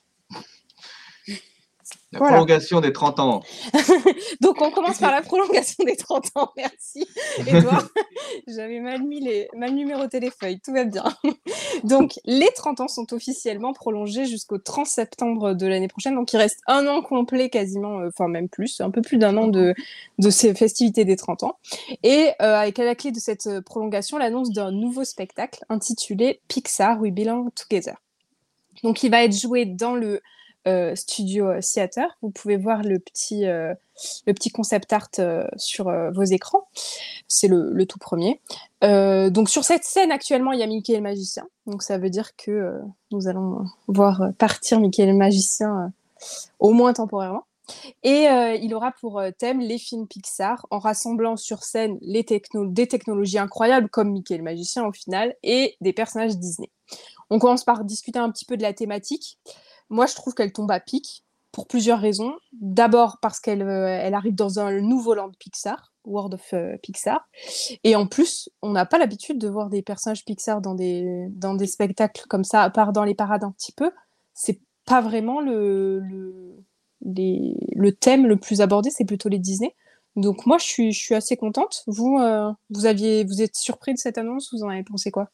[2.13, 3.43] La prolongation des 30 ans.
[4.41, 6.52] Donc, on commence par la prolongation des 30 ans.
[6.56, 7.06] Merci,
[7.45, 7.89] Edouard.
[8.47, 9.50] J'avais mal, mis les...
[9.56, 10.62] mal numéroté les feuilles.
[10.62, 11.04] Tout va bien.
[11.84, 16.15] Donc, les 30 ans sont officiellement prolongés jusqu'au 30 septembre de l'année prochaine.
[16.15, 19.36] Donc, il reste un an complet, quasiment, euh, enfin, même plus, un peu plus d'un
[19.36, 19.76] an de,
[20.17, 21.60] de ces festivités des 30 ans.
[22.04, 27.02] Et euh, avec à la clé de cette prolongation, l'annonce d'un nouveau spectacle intitulé Pixar
[27.02, 27.97] We Belong Together.
[28.84, 30.21] Donc, il va être joué dans le
[30.67, 32.17] euh, Studio Theater.
[32.21, 33.73] Vous pouvez voir le petit, euh,
[34.25, 36.67] le petit concept art euh, sur vos écrans.
[37.27, 38.41] C'est le, tout premier.
[38.82, 41.47] donc sur cette scène actuellement, il y a Mickey le magicien.
[41.65, 42.80] Donc ça veut dire que
[43.12, 45.91] nous allons voir partir Mickey le magicien
[46.60, 47.45] au moins temporairement.
[48.03, 48.27] Et
[48.62, 53.89] il aura pour thème les films Pixar, en rassemblant sur scène les des technologies incroyables
[53.89, 56.69] comme Mickey le magicien au final, et des personnages Disney.
[57.30, 59.38] On commence par discuter un petit peu de la thématique.
[59.89, 62.36] Moi, je trouve qu'elle tombe à pic pour plusieurs raisons.
[62.54, 67.28] D'abord parce qu'elle euh, elle arrive dans un nouveau land Pixar, World of euh, Pixar.
[67.84, 71.56] Et en plus, on n'a pas l'habitude de voir des personnages Pixar dans des, dans
[71.56, 73.91] des spectacles comme ça, à part dans les parades un petit peu.
[74.34, 76.63] C'est pas vraiment le, le,
[77.02, 79.76] le thème le plus abordé, c'est plutôt les Disney.
[80.15, 81.84] Donc moi, je suis, je suis assez contente.
[81.88, 84.52] Vous, euh, vous, aviez, vous êtes surpris de cette annonce?
[84.52, 85.30] Vous en avez pensé quoi?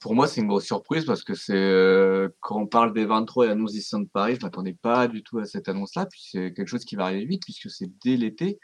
[0.00, 3.46] Pour moi, c'est une grosse surprise parce que c'est euh, quand on parle des 23
[3.46, 6.06] et annonciations de Paris, je m'attendais pas du tout à cette annonce-là.
[6.06, 8.58] Puis c'est quelque chose qui va arriver vite puisque c'est dès l'été.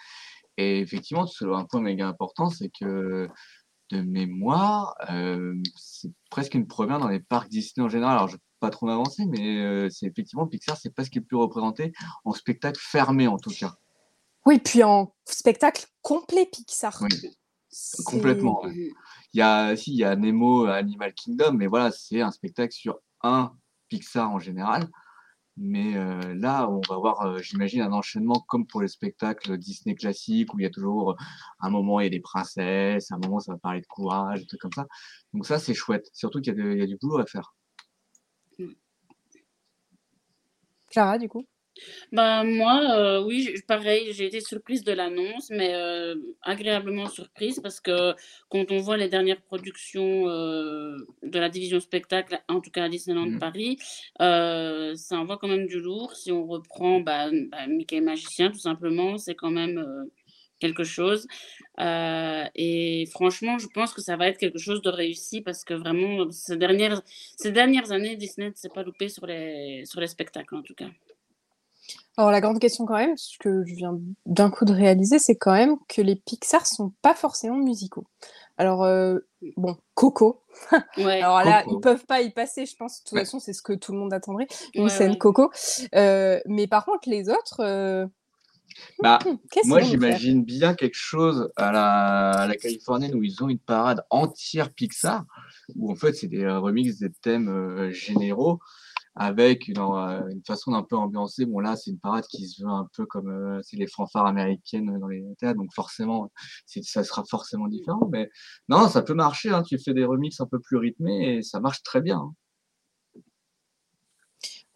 [0.59, 3.29] Et effectivement, un point méga important, c'est que
[3.91, 8.17] de mémoire, euh, c'est presque une première dans les parcs Disney en général.
[8.17, 11.11] Alors, je ne vais pas trop m'avancer, mais euh, c'est effectivement Pixar, c'est pas ce
[11.11, 11.93] qui est le plus représenté
[12.25, 13.75] en spectacle fermé en tout cas.
[14.47, 16.99] Oui, puis en spectacle complet Pixar.
[17.03, 17.11] Oui,
[18.05, 18.63] complètement.
[18.67, 18.93] Il
[19.35, 22.99] y a, si, il y a Nemo Animal Kingdom, mais voilà, c'est un spectacle sur
[23.23, 23.53] un
[23.89, 24.89] Pixar en général.
[25.59, 29.95] Mais euh, là, on va voir, euh, j'imagine, un enchaînement comme pour les spectacles Disney
[29.95, 31.15] classiques, où il y a toujours
[31.61, 34.47] un moment, il y a des princesses, un moment, ça va parler de courage, des
[34.47, 34.87] trucs comme ça.
[35.35, 36.09] Donc ça, c'est chouette.
[36.15, 37.55] Surtout qu'il y, y, a du boulot à faire.
[40.91, 41.47] Clara, du coup?
[42.13, 47.81] Bah, moi, euh, oui, pareil, j'ai été surprise de l'annonce, mais euh, agréablement surprise parce
[47.81, 48.15] que
[48.51, 52.89] quand on voit les dernières productions euh, de la division spectacle, en tout cas à
[52.89, 53.39] Disneyland mmh.
[53.39, 53.79] Paris,
[54.19, 56.15] ça envoie quand même du lourd.
[56.15, 59.85] Si on reprend bah, bah, Mickey Magicien, tout simplement, c'est quand même
[60.61, 61.27] quelque chose.
[61.79, 66.31] et franchement, je pense que ça va être quelque chose de réussi parce que vraiment,
[66.31, 67.03] ces dernières,
[67.37, 70.75] ces dernières années, Disney ne s'est pas loupé sur les, sur les spectacles, en tout
[70.75, 70.89] cas.
[72.19, 75.37] Alors la grande question quand même, ce que je viens d'un coup de réaliser, c'est
[75.37, 78.07] quand même que les Pixar sont pas forcément musicaux.
[78.59, 79.19] Alors euh,
[79.57, 80.43] bon, Coco.
[80.99, 83.03] Alors là, ils peuvent pas y passer, je pense.
[83.03, 85.51] De toute façon, c'est ce que tout le monde attendrait, une scène Coco.
[85.95, 87.61] Euh, mais par contre, les autres.
[87.61, 88.07] Euh,
[89.03, 93.49] bah, hmm, moi, j'imagine bien quelque chose à la, à la Californienne où ils ont
[93.49, 95.25] une parade entière Pixar,
[95.77, 98.61] où en fait, c'est des remixes des thèmes généraux
[99.15, 101.45] avec une, euh, une façon d'un peu ambiancée.
[101.45, 104.27] Bon, là, c'est une parade qui se veut un peu comme euh, c'est les fanfares
[104.27, 106.31] américaines dans les théâtres, donc forcément,
[106.67, 108.09] ça sera forcément différent.
[108.11, 108.31] Mais
[108.69, 109.51] non, ça peut marcher.
[109.51, 109.63] Hein.
[109.63, 112.19] Tu fais des remixes un peu plus rythmés et ça marche très bien.
[112.19, 112.35] Hein.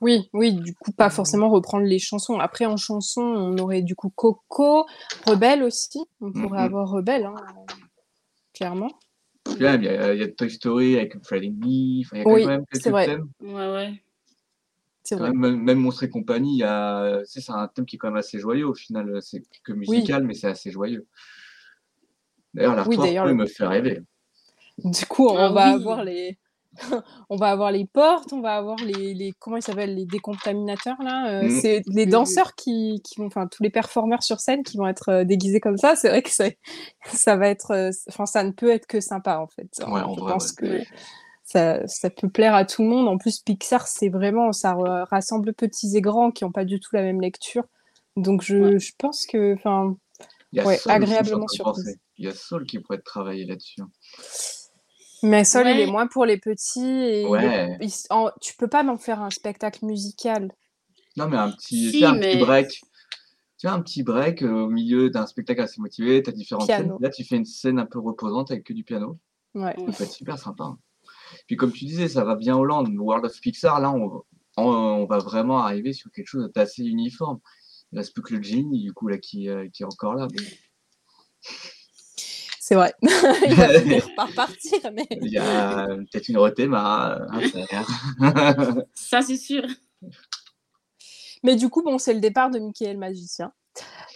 [0.03, 2.38] Oui, oui, du coup, pas forcément reprendre les chansons.
[2.38, 4.85] Après, en chanson, on aurait du coup Coco,
[5.27, 6.05] Rebelle aussi.
[6.20, 7.35] On pourrait avoir Rebelle, hein,
[8.53, 8.90] clairement.
[9.49, 11.66] Il y, a, il y, a, Toy Story avec Freddy Me.
[11.66, 13.16] Il y a quand oui, même quelques vrai.
[13.40, 14.03] Ouais, ouais.
[15.12, 16.62] Même, même Monstre et compagnie,
[17.24, 19.20] c'est un thème qui est quand même assez joyeux au final.
[19.22, 21.06] C'est que musical, mais c'est assez joyeux.
[22.54, 24.00] D'ailleurs, l'artwork oui, me fait rêver.
[24.78, 26.38] Du coup, on ah va avoir les.
[27.30, 31.02] on va avoir les portes, on va avoir les, les comment ils s'appellent les décontaminateurs
[31.02, 31.30] là.
[31.30, 31.60] Euh, mm.
[31.60, 35.08] C'est les danseurs qui, qui, vont, enfin tous les performeurs sur scène qui vont être
[35.08, 35.96] euh, déguisés comme ça.
[35.96, 36.30] C'est vrai que
[37.06, 39.68] ça, va être, euh, enfin ça ne peut être que sympa en fait.
[39.86, 40.82] Ouais, je pense que
[41.46, 43.06] ça, ça, peut plaire à tout le monde.
[43.06, 44.74] En plus, Pixar, c'est vraiment, ça
[45.11, 47.64] rassemble petits et grands qui n'ont pas du tout la même lecture.
[48.16, 49.96] Donc, je, je pense que, enfin,
[50.52, 51.98] ouais, agréablement surprise.
[52.18, 53.82] Il y a Saul qui pourrait travailler là-dessus.
[55.22, 56.80] Mais Sol, il est moins pour les petits.
[56.85, 57.78] Et ouais.
[58.40, 60.50] tu peux pas m'en faire un spectacle musical.
[61.16, 62.80] Non, mais un petit, un petit break.
[63.59, 66.66] Tu as un petit break euh, au milieu d'un spectacle assez motivé, tu as différentes
[66.66, 66.92] scènes.
[67.00, 69.18] Là, tu fais une scène un peu reposante avec que du piano.
[69.54, 69.74] Ouais.
[69.78, 70.64] Ça peut être super sympa.
[70.64, 70.78] Hein.
[71.46, 72.88] Puis comme tu disais, ça va bien Hollande.
[72.96, 74.22] World of Pixar, là, on,
[74.56, 77.40] on, va vraiment arriver sur quelque chose d'assez uniforme.
[77.92, 80.28] Il reste plus que le Genie, du coup, là, qui, euh, qui est encore là.
[82.60, 82.94] c'est vrai.
[83.02, 85.06] il va finir par partir, mais.
[85.10, 88.86] Il y a peut-être une rethéma à faire.
[88.94, 89.64] Ça, c'est sûr.
[91.42, 93.52] Mais du coup, bon, c'est le départ de Mickey le magicien.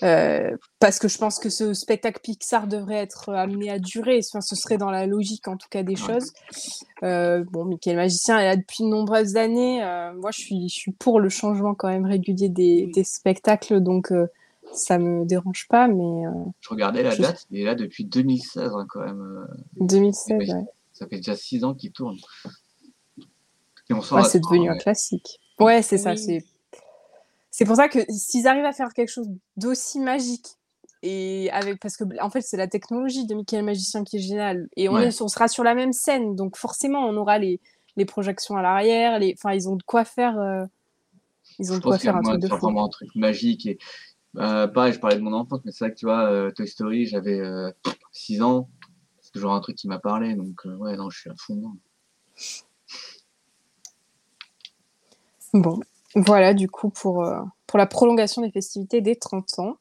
[0.02, 4.20] Euh, parce que je pense que ce spectacle Pixar devrait être amené à durer.
[4.26, 6.32] Enfin, ce serait dans la logique, en tout cas, des choses.
[7.02, 9.84] Euh, bon, Mickey le magicien est là depuis de nombreuses années.
[9.84, 13.80] Euh, moi, je suis, je suis pour le changement quand même régulier des, des spectacles,
[13.80, 14.26] donc euh,
[14.72, 15.86] ça me dérange pas.
[15.88, 19.20] Mais euh, Je regardais la Je- date, il est là depuis 2016 hein, quand même.
[19.20, 19.46] euh,
[19.80, 20.52] 2016, Oui.
[20.52, 20.64] ouais.
[20.92, 22.16] Ça fait déjà 6 ans qu'il tourne.
[23.90, 24.78] Ouais, c'est devenu un ouais.
[24.78, 25.40] classique.
[25.58, 26.14] Ouais, c'est ça.
[26.16, 26.44] C'est
[27.60, 30.46] c'est pour ça que s'ils arrivent à faire quelque chose d'aussi magique
[31.02, 34.20] et avec parce que en fait c'est la technologie de Mickey le magicien qui est
[34.20, 35.08] géniale et on, Ouais.
[35.08, 37.60] est- on sera sur la même scène donc forcément on aura les,
[37.96, 40.64] les projections à l'arrière les enfin ils ont de quoi faire euh,
[41.58, 42.56] ils ont de quoi faire un truc de fou.
[42.56, 43.66] vraiment un truc magique.
[43.66, 43.76] Et,
[44.38, 46.66] euh, pareil, je parlais de mon enfance, mais c'est vrai que tu vois, euh, Toy
[46.66, 47.42] Story, j'avais
[48.12, 48.70] 6 ans.
[49.20, 50.34] C'est toujours un truc qui m'a parlé.
[50.34, 51.60] Donc, ouais, non, je suis à fond.
[55.52, 55.80] Bon,
[56.14, 57.40] voilà du coup pour, euh,
[57.70, 59.76] pour la prolongation des festivités des 30 ans.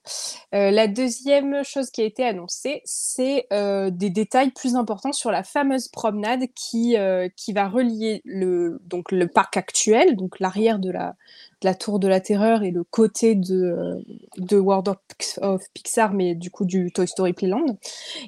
[0.54, 5.32] Euh, la deuxième chose qui a été annoncée, c'est euh, des détails plus importants sur
[5.32, 10.78] la fameuse promenade qui, euh, qui va relier le, donc le parc actuel, donc l'arrière
[10.78, 11.16] de la,
[11.62, 14.06] de la Tour de la Terreur et le côté de,
[14.38, 17.80] de World of, Pix- of Pixar, mais du coup du Toy Story Playland,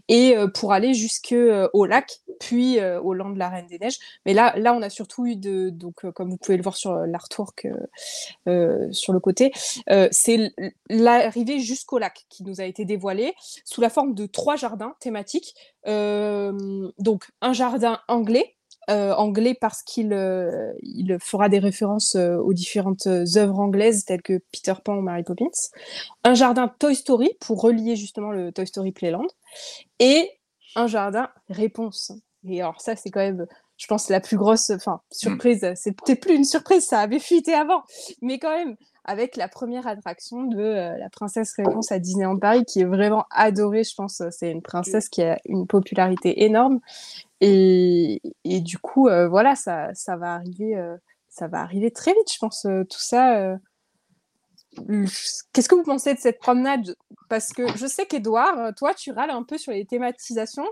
[0.09, 3.99] et pour aller jusque euh, au lac, puis au land de la Reine des Neiges.
[4.25, 6.95] Mais là, là, on a surtout eu de, donc comme vous pouvez le voir sur
[6.95, 7.67] l'artwork
[8.47, 9.50] euh, sur le côté,
[9.89, 10.51] euh, c'est
[10.89, 13.33] l'arrivée jusqu'au lac qui nous a été dévoilée
[13.65, 15.55] sous la forme de trois jardins thématiques.
[15.87, 18.55] Euh, donc un jardin anglais.
[18.89, 24.23] euh, anglais parce qu'il euh, il fera des références euh, aux différentes œuvres anglaises telles
[24.23, 25.45] que Peter Pan ou Mary Poppins.
[26.23, 29.27] Un jardin Toy Story pour relier justement le Toy Story Playland.
[29.99, 30.31] Et
[30.75, 32.11] un jardin Réponse.
[32.47, 33.45] Et alors ça, c'est quand même,
[33.77, 35.65] je pense, la plus grosse enfin, surprise.
[35.75, 37.83] C'est peut-être plus une surprise, ça avait fuité avant.
[38.21, 42.65] Mais quand même, avec la première attraction de euh, la princesse Réponse à Disneyland Paris,
[42.65, 44.21] qui est vraiment adorée, je pense.
[44.31, 46.79] C'est une princesse qui a une popularité énorme.
[47.41, 50.95] Et, et du coup, euh, voilà, ça, ça va arriver, euh,
[51.29, 52.61] ça va arriver très vite, je pense.
[52.61, 53.37] tout ça.
[53.39, 53.57] euh.
[55.51, 56.95] Qu'est-ce que vous pensez de cette promenade?
[57.27, 60.67] Parce que je sais qu'Edouard, toi, tu râles un peu sur les thématisations.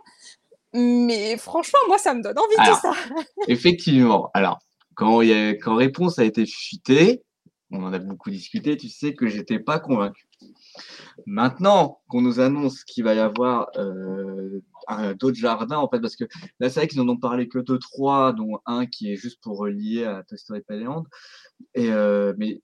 [0.73, 2.93] Mais franchement, moi, ça me donne envie de ça.
[3.47, 4.29] Effectivement.
[4.35, 4.59] Alors,
[4.95, 7.23] quand, il y a, quand Réponse a été fuitée,
[7.71, 10.27] on en a beaucoup discuté, tu sais que j'étais pas convaincu.
[11.25, 14.59] Maintenant qu'on nous annonce qu'il va y avoir euh,
[15.19, 16.25] d'autres jardins, en fait, parce que
[16.59, 19.41] là, c'est vrai qu'ils n'en ont parlé que de trois, dont un qui est juste
[19.41, 21.03] pour relier à Toy Story Playland.
[21.75, 22.61] Et, euh, mais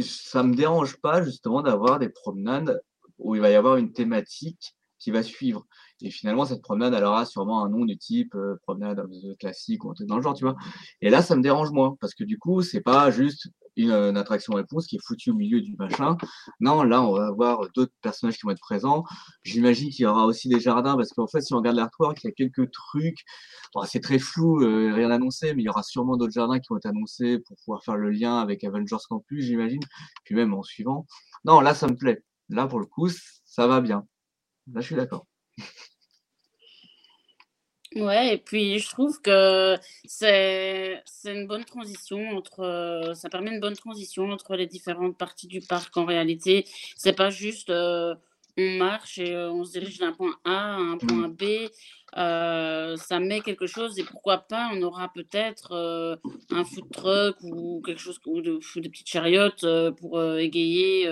[0.00, 2.82] ça me dérange pas, justement, d'avoir des promenades
[3.18, 5.66] où il va y avoir une thématique qui va suivre.
[6.02, 9.06] Et finalement, cette promenade, elle aura sûrement un nom du type euh, promenade
[9.38, 10.56] classique ou un truc dans le genre, tu vois.
[11.00, 13.48] Et là, ça me dérange moins parce que du coup, c'est pas juste
[13.82, 16.16] une, une attraction réponse qui est foutue au milieu du machin.
[16.60, 19.04] Non, là, on va avoir d'autres personnages qui vont être présents.
[19.42, 22.26] J'imagine qu'il y aura aussi des jardins parce qu'en fait, si on regarde l'artwork, il
[22.26, 23.24] y a quelques trucs.
[23.86, 26.76] C'est très flou, euh, rien annoncé, mais il y aura sûrement d'autres jardins qui vont
[26.76, 29.80] être annoncés pour pouvoir faire le lien avec Avengers Campus, j'imagine.
[30.24, 31.06] Puis même en suivant.
[31.44, 32.22] Non, là, ça me plaît.
[32.48, 33.08] Là, pour le coup,
[33.44, 34.04] ça va bien.
[34.72, 35.26] Là, je suis d'accord.
[37.96, 43.50] Ouais, et puis je trouve que c'est c'est une bonne transition entre euh, ça permet
[43.50, 46.64] une bonne transition entre les différentes parties du parc en réalité.
[46.96, 48.14] C'est pas juste euh,
[48.56, 51.42] on marche et euh, on se dirige d'un point A à un point B.
[52.16, 57.82] Euh, ça met quelque chose et pourquoi pas on aura peut-être un food truck ou
[57.84, 59.66] quelque chose ou, de- ou des petites chariotes
[59.98, 61.10] pour égayer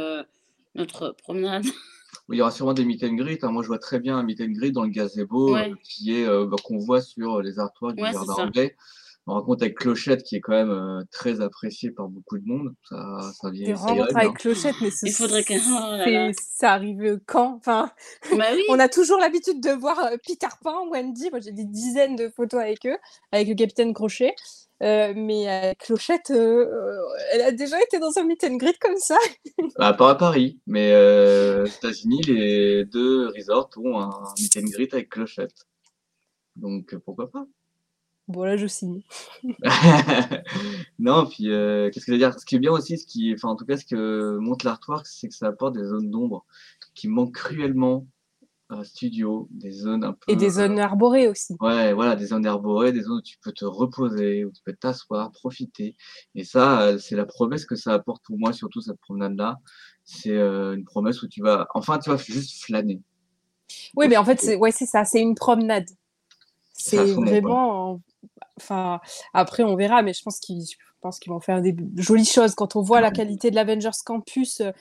[0.76, 1.64] notre promenade.
[2.30, 3.42] Il y aura sûrement des meet and greet.
[3.42, 3.50] hein.
[3.50, 5.70] Moi, je vois très bien un meet and greet dans le gazebo Ouais.
[5.70, 8.76] euh, qui est euh, bah, qu'on voit sur les artworks du Ouais, jardin anglais.
[9.30, 12.74] On rencontre avec Clochette qui est quand même euh, très apprécié par beaucoup de monde.
[12.88, 13.66] Ça, ça vient.
[13.66, 15.52] Des rencontres avec Clochette, mais Il faudrait que-
[16.30, 17.56] oh ça arrive quand?
[17.56, 17.90] Enfin,
[18.36, 18.62] Bah oui.
[18.70, 21.28] on a toujours l'habitude de voir euh, Peter Pan, Wendy.
[21.30, 22.96] Moi, j'ai des dizaines de photos avec eux,
[23.32, 24.34] avec le capitaine Crochet.
[24.82, 26.66] Euh, mais euh, Clochette, euh,
[27.32, 29.16] elle a déjà été dans un meet and greet comme ça.
[29.78, 34.94] Bah, pas à Paris, mais aux États-Unis, les deux resorts ont un meet and greet
[34.94, 35.66] avec Clochette.
[36.56, 37.46] Donc pourquoi pas?
[38.28, 39.02] Bon, là, je signe.
[40.98, 42.38] non, puis qu'est-ce que je veux dire?
[42.38, 45.06] Ce qui est bien aussi, ce qui, enfin en tout cas, ce que montre l'artwork,
[45.06, 46.44] c'est que ça apporte des zones d'ombre
[46.94, 48.06] qui manquent cruellement
[48.68, 50.30] à studio, des zones un peu.
[50.32, 51.56] Et des zones arborées aussi.
[51.60, 54.74] Ouais, voilà, des zones arborées, des zones où tu peux te reposer, où tu peux
[54.74, 55.96] t'asseoir, profiter.
[56.34, 59.58] Et ça, euh, c'est la promesse que ça apporte pour moi, surtout cette promenade-là.
[60.04, 63.00] C'est euh, une promesse où tu vas, enfin, tu vas juste flâner.
[63.96, 65.88] Oui, mais en fait, c'est ouais, c'est ça, c'est une promenade.
[66.90, 66.96] C'est
[67.30, 68.00] vraiment.
[68.56, 69.00] Enfin,
[69.34, 72.56] après, on verra, mais je pense qu'ils je pense qu'ils vont faire des jolies choses.
[72.56, 74.72] Quand on voit la qualité de l'Avengers Campus, euh,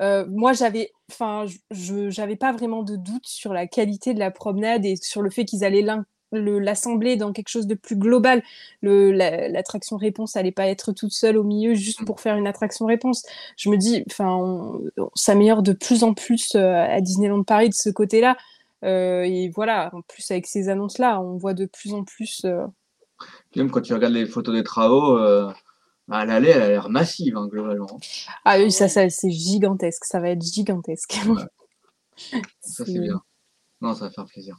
[0.00, 4.86] euh, moi, j'avais enfin, j'avais pas vraiment de doute sur la qualité de la promenade
[4.86, 5.84] et sur le fait qu'ils allaient
[6.32, 8.42] l'assembler dans quelque chose de plus global.
[8.80, 12.86] La- L'attraction réponse allait pas être toute seule au milieu juste pour faire une attraction
[12.86, 13.24] réponse.
[13.58, 17.68] Je me dis, enfin, on, on s'améliore de plus en plus euh, à Disneyland Paris
[17.68, 18.36] de ce côté-là.
[18.86, 22.44] Euh, et voilà, en plus avec ces annonces-là, on voit de plus en plus.
[22.44, 22.66] euh,
[23.54, 25.50] même quand tu regardes les photos des travaux, euh,
[26.08, 27.98] bah, l'allée, elle a l'air massive, hein, globalement.
[28.44, 31.18] Ah oui, ça, ça c'est gigantesque, ça va être gigantesque.
[32.60, 33.20] Ça, c'est bien.
[33.80, 34.56] Non, ça va faire plaisir.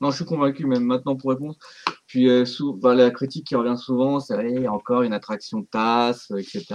[0.00, 1.56] Non, je suis convaincu, même maintenant pour répondre.
[2.06, 6.30] Puis euh, sous, bah, la critique qui revient souvent, c'est hey, encore une attraction tasse,
[6.30, 6.66] euh, etc.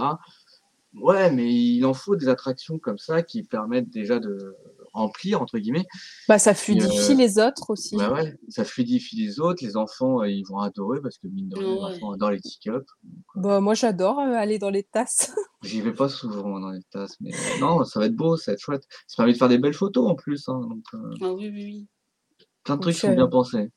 [0.96, 4.56] Ouais, mais il en faut des attractions comme ça qui permettent déjà de
[4.94, 5.86] remplir, entre guillemets.
[6.28, 7.96] Bah, ça fluidifie Euh, les autres aussi.
[7.96, 9.64] Bah ouais, ça fluidifie les autres.
[9.64, 11.96] Les enfants, euh, ils vont adorer parce que mine de rien, les Ouais.
[11.96, 12.86] enfants adorent les tick-up.
[13.36, 15.34] Bah, moi, j'adore euh, aller dans les tasses.
[15.64, 18.52] J'y vais pas souvent dans les tasses, mais euh, non, ça va être beau, ça
[18.52, 18.84] va être chouette.
[19.08, 20.48] Ça permet de faire des belles photos en plus.
[20.50, 21.88] Hein, donc, euh, Ah oui, oui, oui.
[22.64, 23.70] plein de Donc, trucs sont euh, bien pensés.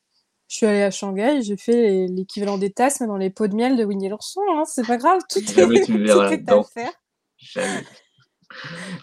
[0.47, 3.55] Je suis allée à Shanghai, j'ai fait l'équivalent des tasses, mais dans les pots de
[3.55, 4.41] miel de Winnie l'ourson.
[4.53, 5.43] Hein, c'est pas grave, tout est,
[5.87, 6.91] tout est à faire.
[7.37, 7.83] Jamais.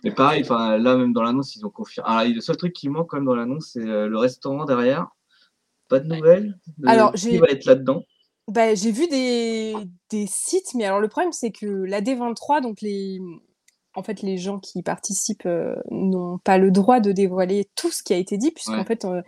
[0.04, 2.08] Mais pareil, enfin, là même dans l'annonce, ils ont confirmé.
[2.10, 5.08] Alors, le seul truc qui manque quand même dans l'annonce, c'est euh, le restaurant derrière.
[5.88, 8.02] Pas de nouvelles de Alors, qui j'ai- va être là-dedans.
[8.48, 9.74] Bah, j'ai vu des,
[10.10, 13.20] des sites, mais alors le problème, c'est que la D23, donc les,
[13.94, 18.02] en fait, les gens qui participent euh, n'ont pas le droit de dévoiler tout ce
[18.02, 18.84] qui a été dit, puisqu'en Ouais.
[18.84, 19.22] fait, euh,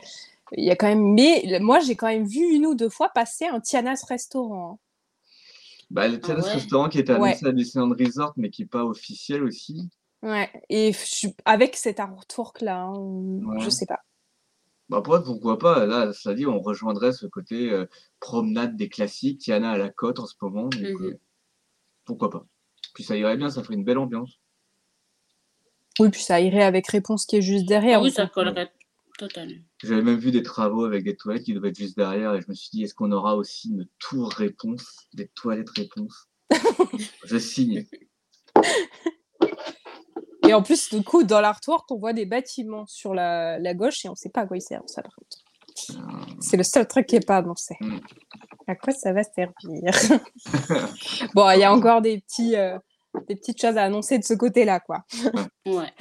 [0.56, 1.12] il y a quand même.
[1.14, 4.80] Mais moi, j'ai quand même vu une ou deux fois passer un Tiana's restaurant.
[5.90, 6.54] Bah, le tennis Ah ouais.
[6.54, 7.28] restaurant qui était Ouais.
[7.30, 9.90] annoncé à Disneyland Resort, mais qui n'est pas officiel aussi.
[10.24, 10.50] Ouais.
[10.70, 12.94] Et je avec cet artwork-là, hein,
[13.44, 13.60] Ouais.
[13.60, 14.00] je sais pas.
[14.88, 17.86] Bah, pour être, pourquoi pas Là, cela dit, on rejoindrait ce côté euh,
[18.20, 19.40] promenade des classiques.
[19.40, 20.64] Tiana à la côte en ce moment.
[20.68, 21.04] Donc, Mhm.
[21.06, 21.20] euh,
[22.04, 22.46] pourquoi pas
[22.94, 24.40] Puis ça irait bien, ça ferait une belle ambiance.
[26.00, 28.00] Oui, puis ça irait avec réponse qui est juste derrière.
[28.00, 28.72] Ah oui, ça on- collerait
[29.18, 29.62] totalement.
[29.82, 32.46] J'avais même vu des travaux avec des toilettes qui devaient être juste derrière et je
[32.48, 36.28] me suis dit, est-ce qu'on aura aussi une tour réponse, des toilettes réponse?
[37.24, 37.86] Je signe.
[40.46, 44.04] Et en plus, du coup, dans l'artwork, on voit des bâtiments sur la, la gauche
[44.04, 45.38] et on sait pas à quoi ils servent, ça, par contre.
[46.40, 47.76] C'est le seul truc qui est pas annoncé.
[47.80, 47.98] Mm.
[48.66, 49.92] À quoi ça va servir?
[51.34, 52.78] Bon, il y a encore des, petits, euh,
[53.28, 55.04] des petites choses à annoncer de ce côté-là, quoi.
[55.66, 55.92] Ouais.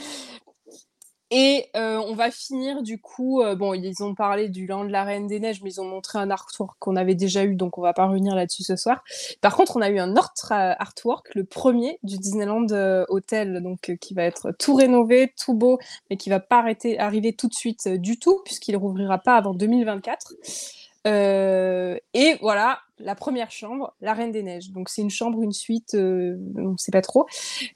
[1.35, 3.41] Et euh, on va finir du coup.
[3.41, 5.85] euh, bon, ils ont parlé du Land de la Reine des Neiges, mais ils ont
[5.85, 9.03] montré un artwork qu'on avait déjà eu, donc on va pas revenir là-dessus ce soir.
[9.41, 12.67] Par contre, on a eu un autre euh, artwork, le premier du Disneyland
[13.09, 15.79] Hotel, donc qui va être tout rénové, tout beau,
[16.11, 16.63] mais qui va pas
[16.99, 20.35] arriver tout de suite du tout, puisqu'il rouvrira pas avant 2024.
[21.05, 24.71] Euh, et voilà, la première chambre, la Reine des Neiges.
[24.71, 27.27] Donc c'est une chambre, une suite, euh, on sait pas trop.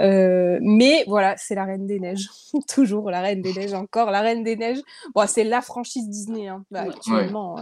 [0.02, 2.30] Euh, mais voilà, c'est la Reine des Neiges.
[2.68, 4.82] Toujours la Reine des Neiges, encore la Reine des Neiges.
[5.14, 7.58] Bon, c'est la franchise Disney, hein, bah, actuellement.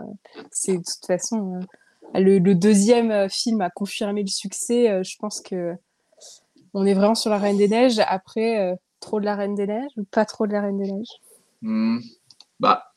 [0.51, 1.60] c'est de toute façon.
[2.13, 5.04] le, le deuxième film a confirmé le succès.
[5.04, 5.73] je pense que
[6.73, 7.99] on est vraiment sur la Reine des Neiges.
[8.08, 11.21] Après, trop de la Reine des Neiges ou pas trop de la Reine des Neiges?
[11.62, 11.99] Hmm.
[12.60, 12.91] Bah,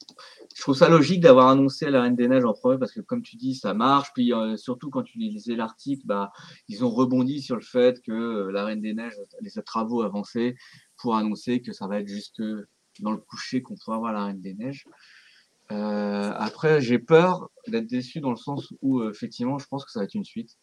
[0.58, 3.22] je trouve ça logique d'avoir annoncé la Reine des Neiges en premier parce que, comme
[3.22, 4.08] tu dis, ça marche.
[4.12, 6.32] Puis, euh, surtout quand tu lisais l'article, bah,
[6.66, 10.56] ils ont rebondi sur le fait que euh, la Reine des Neiges, les travaux avancés
[10.96, 12.42] pour annoncer que ça va être juste
[12.98, 14.84] dans le coucher qu'on pourra voir la Reine des Neiges.
[15.70, 19.92] Euh, après, j'ai peur d'être déçu dans le sens où, euh, effectivement, je pense que
[19.92, 20.56] ça va être une suite.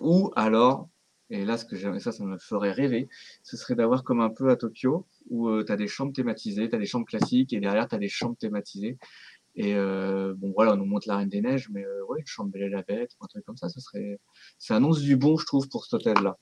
[0.00, 0.88] Ou alors,
[1.32, 3.08] et là, ce que j'aimerais, ça, ça me ferait rêver,
[3.42, 6.76] ce serait d'avoir comme un peu à Tokyo, où tu as des chambres thématisées, tu
[6.76, 8.98] as des chambres classiques, et derrière, tu as des chambres thématisées.
[9.54, 12.26] Et euh, bon, voilà, on nous montre la Reine des Neiges, mais euh, ouais, une
[12.26, 14.18] chambre Belle et la Bête, ou un truc comme ça, ça serait.
[14.58, 16.36] Ça annonce du bon, je trouve, pour cet hôtel-là.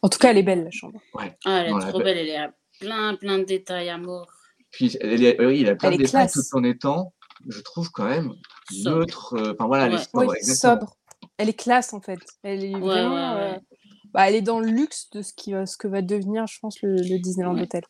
[0.00, 1.00] En tout cas, elle est belle la chambre.
[1.14, 2.16] Ah, elle est Non, trop belle.
[2.16, 4.30] elle est à plein, plein de détails à mort.
[4.70, 6.48] Puis, elle est- oui, il a plein Elle de est détails classe.
[6.50, 7.12] tout en étant,
[7.48, 8.32] je trouve, quand même,
[8.70, 8.98] Sobre.
[9.00, 9.34] neutre.
[9.34, 10.02] euh, Enfin, voilà, elle est Ouais.
[10.02, 10.80] sobre, Oui, exactement.
[10.80, 10.96] sobre.
[11.38, 12.20] Elle est classe en fait.
[12.42, 13.34] Elle est Ouais, vraiment.
[13.34, 13.56] ouais, ouais.
[13.56, 13.75] euh,
[14.16, 16.58] bah, elle est dans le luxe de ce, qui, va- ce que va devenir, je
[16.58, 17.62] pense, le, le Disneyland Ouais.
[17.62, 17.82] Hotel.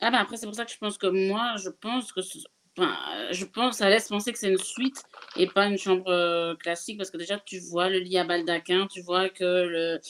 [0.00, 2.22] Ah ben après, c'est pour ça que je pense que moi, je pense que...
[2.22, 2.38] ce-
[2.78, 5.02] Enfin, euh, je pense, ça laisse penser que c'est une suite
[5.36, 8.86] et pas une chambre euh, classique parce que déjà, tu vois le lit à baldaquin,
[8.86, 10.00] tu vois que le...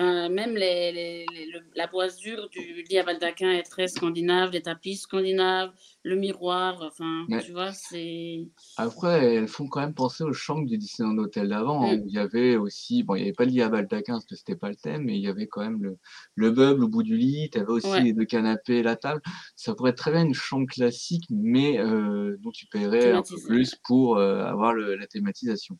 [0.00, 4.50] Enfin, même les, les- les- le- la boisure du lit à baldaquin est très scandinave,
[4.50, 5.72] les tapis scandinaves,
[6.04, 8.48] le miroir, enfin, tu vois, c'est...
[8.78, 12.00] Après, elles font quand même penser aux chambres du Disneyland Hotel d'avant, hein, Mm.
[12.00, 14.24] où il y avait aussi, bon, il n'y avait pas le lit à baldaquin parce
[14.24, 15.98] que c'était pas le thème, mais il y avait quand même le,
[16.34, 18.00] le meuble au bout du lit, tu avais aussi Ouais.
[18.02, 19.20] les deux canapés et la table.
[19.54, 23.36] Ça pourrait être très bien une chambre classique, mais euh, dont tu paierais un peu
[23.46, 25.76] plus pour euh, avoir le- la thématisation.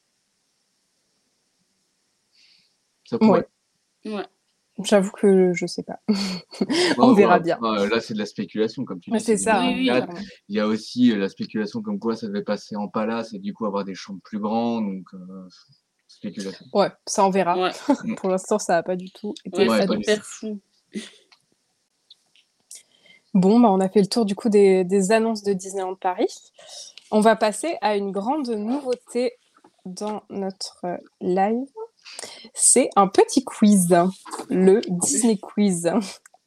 [3.06, 3.40] Ça pourrait.
[3.40, 3.46] Ouais.
[4.84, 6.00] J'avoue que je sais pas.
[6.08, 6.16] Ouais,
[6.98, 7.58] On verra ouais, bien.
[7.60, 9.20] ouais, là, c'est de la spéculation, comme tu dis.
[9.20, 9.60] c'est ça.
[9.60, 9.84] Oui, oui.
[9.86, 10.14] clairement.
[10.48, 13.38] Il y a aussi euh, la spéculation comme quoi ça devait passer en palace et
[13.38, 15.48] du coup avoir des chambres plus grandes, donc euh,
[16.06, 16.64] spéculation.
[16.72, 17.58] Ouais, ça on verra.
[17.58, 17.72] Ouais,
[18.16, 20.60] Pour l'instant, ça n'a pas du tout été ouais, Ouais, du hyper fou.
[23.34, 26.34] Bon, bah, on a fait le tour du coup des, des annonces de Disneyland Paris.
[27.12, 29.34] On va passer à une grande nouveauté
[29.84, 31.66] dans notre euh, live.
[32.54, 33.88] C'est un petit quiz,
[34.48, 35.90] le Disney Quiz.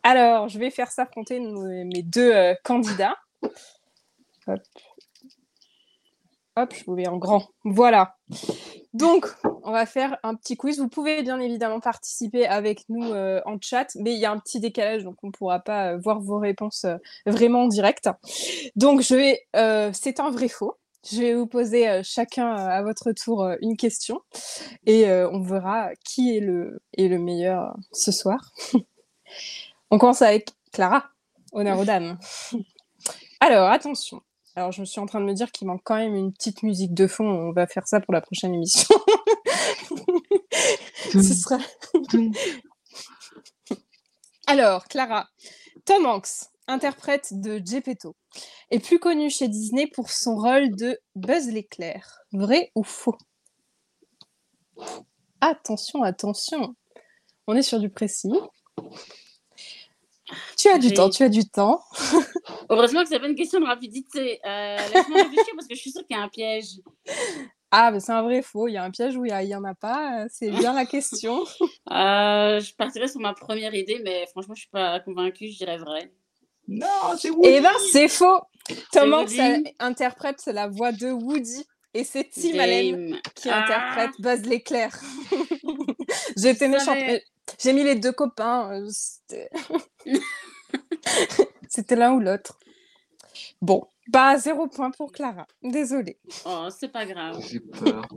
[0.03, 3.17] Alors, je vais faire s'affronter mes deux euh, candidats.
[4.47, 4.59] Hop.
[6.55, 7.47] Hop, je vous mets en grand.
[7.63, 8.15] Voilà.
[8.93, 9.27] Donc,
[9.63, 10.79] on va faire un petit quiz.
[10.79, 14.37] Vous pouvez bien évidemment participer avec nous euh, en chat, mais il y a un
[14.37, 18.07] petit décalage, donc on ne pourra pas euh, voir vos réponses euh, vraiment en direct.
[18.75, 20.77] Donc, je vais, c'est un vrai faux.
[21.11, 24.21] Je vais vous poser euh, chacun euh, à votre tour euh, une question
[24.85, 28.53] et on verra qui est le, est le meilleur ce soir.
[29.91, 31.09] on commence avec Clara.
[31.51, 32.17] Honneur aux dames.
[33.39, 34.21] Alors, attention.
[34.55, 36.63] Alors, je me suis en train de me dire qu'il manque quand même une petite
[36.63, 37.25] musique de fond.
[37.25, 38.95] On va faire ça pour la prochaine émission.
[41.11, 41.57] Ce sera...
[44.47, 45.27] Alors, Clara,
[45.85, 48.15] Tom Hanks, interprète de Geppetto,
[48.71, 52.19] est plus connu chez Disney pour son rôle de Buzz l'éclair.
[52.31, 53.17] Vrai ou faux?
[55.41, 56.75] Attention, attention.
[57.47, 58.31] On est sur du précis.
[60.57, 61.81] Tu as du temps, tu as du temps.
[62.69, 64.39] Heureusement que c'est pas une question de rapidité.
[64.45, 66.79] Euh, Laisse-moi réfléchir parce que je suis sûre qu'il y a un piège.
[67.71, 68.67] Ah, mais c'est un vrai faux.
[68.67, 70.25] Il y a un piège ou il n'y en a pas.
[70.29, 71.43] C'est bien la question.
[71.91, 75.77] Euh, je partirais sur ma première idée, mais franchement, je suis pas convaincue, je dirais
[75.77, 76.11] vrai.
[76.67, 77.49] Non, c'est Woody.
[77.49, 78.41] Eh ben, c'est faux.
[78.95, 81.65] Euh, interprète la voix de Woody.
[81.93, 83.63] Et c'est Tim Allen qui Ah.
[83.63, 84.91] interprète Buzz l'éclair.
[86.37, 86.97] J'étais méchante.
[87.59, 88.71] J'ai mis les deux copains.
[88.81, 88.89] euh,
[91.69, 92.57] C'était l'un ou l'autre.
[93.61, 95.45] Bon, bah zéro point pour Clara.
[95.61, 96.17] Désolée.
[96.45, 97.39] Oh, c'est pas grave.
[97.47, 98.07] J'ai peur.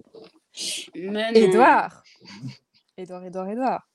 [1.34, 2.02] Édouard.
[2.96, 3.88] Édouard, Édouard, Édouard.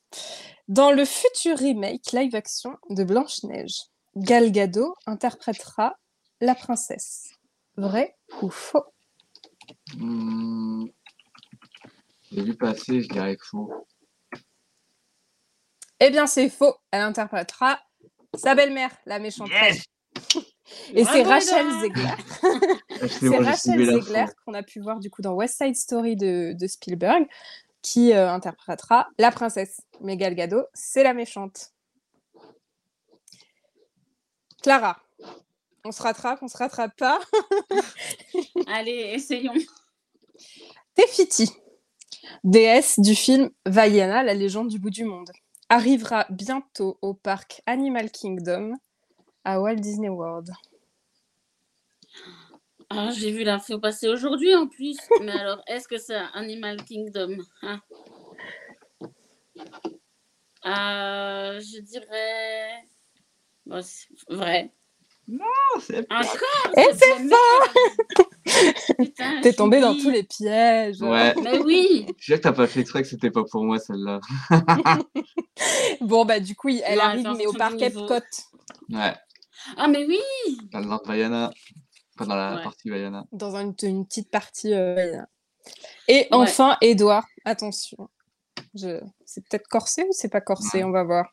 [0.68, 3.82] Dans le futur remake live action de Blanche-Neige,
[4.16, 5.96] Gal Gadot interprétera
[6.40, 7.32] la princesse.
[7.78, 8.84] Vrai ou faux?
[9.96, 10.86] Hmm.
[12.32, 13.88] J'ai vu passer, je dirais que faux.
[16.00, 16.76] Eh bien, c'est faux.
[16.92, 17.80] Elle interprétera
[18.36, 19.50] sa belle-mère, la méchante.
[20.94, 21.68] Et c'est Rachel.
[21.82, 22.08] Zegler.
[23.10, 23.86] C'est Rachel.
[23.86, 27.26] Zegler qu'on a pu voir du coup dans West Side Story de, de Spielberg
[27.82, 29.82] qui euh, interprétera la princesse.
[30.02, 31.72] Mais Gal Gadot, c'est la méchante.
[34.62, 35.02] Clara,
[35.84, 37.20] on se rattrape, on se rattrape pas.
[38.68, 39.54] Allez, essayons.
[40.94, 41.50] Tefiti,
[42.44, 45.32] déesse du film Vaiana, la légende du bout du monde,
[45.70, 48.74] arrivera bientôt au parc Animal Kingdom
[49.44, 50.52] à Walt Disney World.
[52.90, 54.98] Ah, j'ai vu l'info passer aujourd'hui en plus.
[55.22, 57.82] Mais alors, est-ce que c'est Animal Kingdom hein?
[60.66, 62.84] Euh, Je dirais.
[63.66, 64.72] Bon, c'est vrai.
[65.32, 66.78] Oh, c'est Encore?
[66.78, 71.02] Et c'est faux Putain, T'es tombé dans tous les pièges.
[71.02, 71.34] Ouais.
[71.44, 74.20] Mais oui Je sais que t'as pas fait exprès que c'était pas pour moi celle-là.
[76.02, 77.80] Bon, bah, du coup, elle Non, arrive, mais au parc.
[77.82, 78.20] Epcot,
[78.90, 79.14] Ouais,
[79.78, 80.20] Ah, mais oui
[80.72, 81.52] dans le Vaiana.
[82.18, 82.64] Pas dans la Ouais.
[82.64, 83.26] partie Vaiana.
[83.32, 84.74] dans une, une petite partie.
[84.74, 85.18] euh,
[86.08, 88.10] Et enfin, Edouard, attention.
[88.74, 89.00] Je...
[89.26, 90.80] C'est peut-être corsé ou c'est pas corsé?
[90.80, 90.84] Ouais.
[90.84, 91.30] On va voir.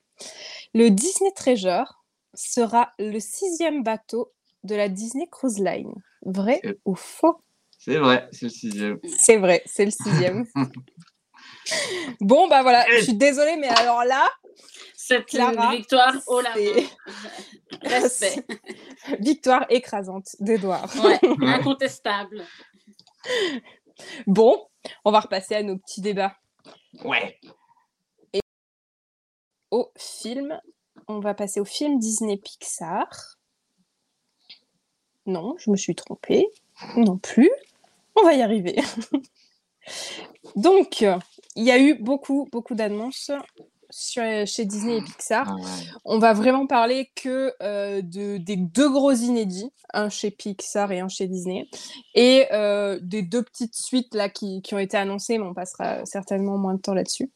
[0.74, 1.97] Le Disney Treasure
[2.38, 4.32] sera le sixième bateau
[4.64, 5.92] de la Disney Cruise Line.
[6.22, 7.42] Vrai C'est- ou faux?
[7.78, 8.98] C'est vrai, c'est le sixième.
[9.18, 10.46] C'est vrai, c'est le sixième.
[12.20, 14.28] bon, bah voilà, je suis désolée, mais alors là,
[14.96, 16.82] Cette Clara, une victoire main.
[17.82, 18.44] Respect.
[19.20, 20.90] victoire écrasante d'Edouard.
[21.04, 22.44] Ouais, incontestable.
[24.26, 24.66] Bon,
[25.04, 26.36] on va repasser à nos petits débats.
[27.04, 27.38] Ouais.
[29.70, 30.58] au film.
[31.08, 33.38] On va passer au film Disney Pixar.
[35.24, 36.46] Non, je me suis trompée.
[36.96, 37.50] Non plus.
[38.14, 38.76] On va y arriver.
[40.56, 43.30] Donc, il y a eu beaucoup, beaucoup d'annonces
[43.90, 45.56] chez Disney et Pixar.
[45.58, 45.66] Ah.
[46.04, 51.00] On va vraiment parler que euh, de, des deux gros inédits, un chez Pixar et
[51.00, 51.68] un chez Disney,
[52.14, 56.04] et euh, des deux petites suites là qui, qui ont été annoncées, mais on passera
[56.04, 57.30] certainement moins de temps là-dessus.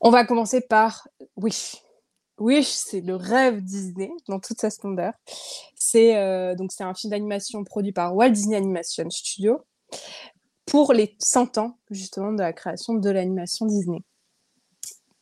[0.00, 1.76] On va commencer par Wish.
[2.40, 5.12] Wish, c'est le rêve Disney dans toute sa splendeur.
[5.76, 9.60] C'est euh, c'est un film d'animation produit par Walt Disney Animation Studio
[10.64, 14.00] pour les 100 ans justement de la création de l'animation Disney.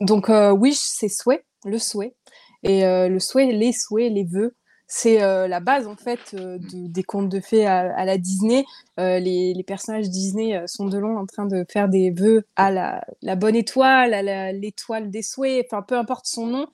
[0.00, 2.14] Donc euh, Wish, c'est souhait, le souhait,
[2.62, 4.54] et euh, le souhait, les souhaits, les vœux,
[4.88, 8.64] c'est euh, la base en fait euh, de- des contes de fées à, la Disney.
[8.98, 13.04] Euh, les, personnages Disney sont de long en train de faire des vœux à la,
[13.22, 16.66] la bonne étoile, à l'étoile des souhaits, enfin peu importe son nom,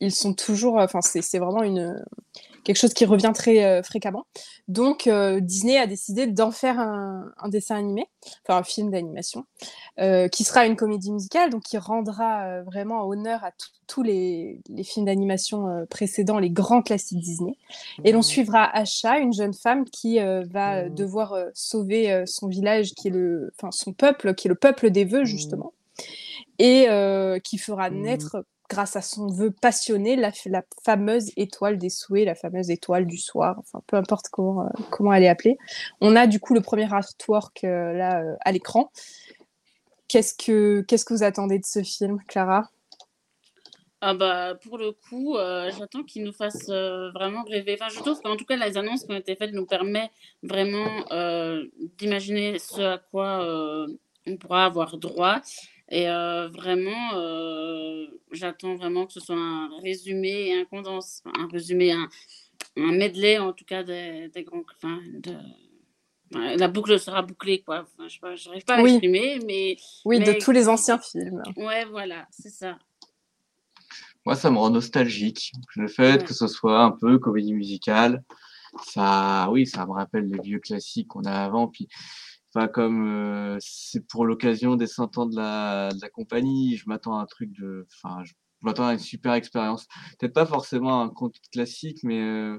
[0.00, 2.02] ils sont toujours, enfin c'est vraiment une
[2.68, 4.26] quelque chose qui revient très euh, fréquemment.
[4.68, 8.04] Donc euh, Disney a décidé d'en faire un, un dessin animé,
[8.44, 9.46] enfin un film d'animation,
[9.98, 13.52] euh, qui sera une comédie musicale, donc qui rendra vraiment honneur à
[13.86, 17.56] tous les, les films d'animation précédents, les grands classiques Disney.
[18.04, 23.08] Et l'on suivra Asha, une jeune femme qui va euh, devoir sauver son village, qui
[23.08, 25.72] est le, enfin son peuple, qui est le peuple des vœux justement,
[26.58, 30.32] et euh, qui fera naître grâce à son vœu passionné la,
[30.84, 35.24] fameuse étoile des souhaits, la fameuse étoile du soir, enfin peu importe comment, euh, elle
[35.24, 35.56] est appelée.
[36.00, 38.90] On a du coup le premier artwork euh, là euh, à l'écran.
[40.08, 42.68] Qu'est-ce que qu'est-ce que vous attendez de ce film, Clara?
[44.00, 45.36] Ah bah pour le coup,
[45.76, 47.76] j'attends qu'ils nous fassent euh, vraiment rêver.
[47.80, 50.12] Enfin, je trouve qu'en tout cas, les annonces qui ont été faites nous permettent
[50.42, 50.86] vraiment
[51.98, 53.44] d'imaginer ce à quoi
[54.26, 55.40] on pourra avoir droit.
[55.90, 61.48] Et euh, vraiment, euh, j'attends vraiment que ce soit un résumé et un condensé, un
[61.48, 62.08] résumé, un,
[62.76, 64.62] un medley en tout cas des, des grands.
[64.76, 65.34] Enfin, de,
[66.30, 67.86] enfin, la boucle sera bouclée, quoi.
[67.86, 68.90] Enfin, je sais pas, j'arrive pas à Oui.
[68.90, 71.42] l'exprimer, mais Oui, de tous les anciens films.
[71.56, 72.78] ouais, voilà, c'est ça.
[74.26, 75.52] Moi, ça me rend nostalgique.
[75.76, 76.24] Le fait Ouais.
[76.24, 78.22] que ce soit un peu comédie musicale,
[78.84, 81.66] ça, oui, ça me rappelle les vieux classiques qu'on a avant.
[81.68, 81.88] Puis,
[82.54, 86.88] enfin, comme euh, c'est pour l'occasion des 100 ans de la, de la compagnie, je
[86.88, 88.32] m'attends à un truc de, enfin, je
[88.62, 89.86] m'attends à une super expérience.
[90.18, 92.58] Peut-être pas forcément un conte classique, mais euh,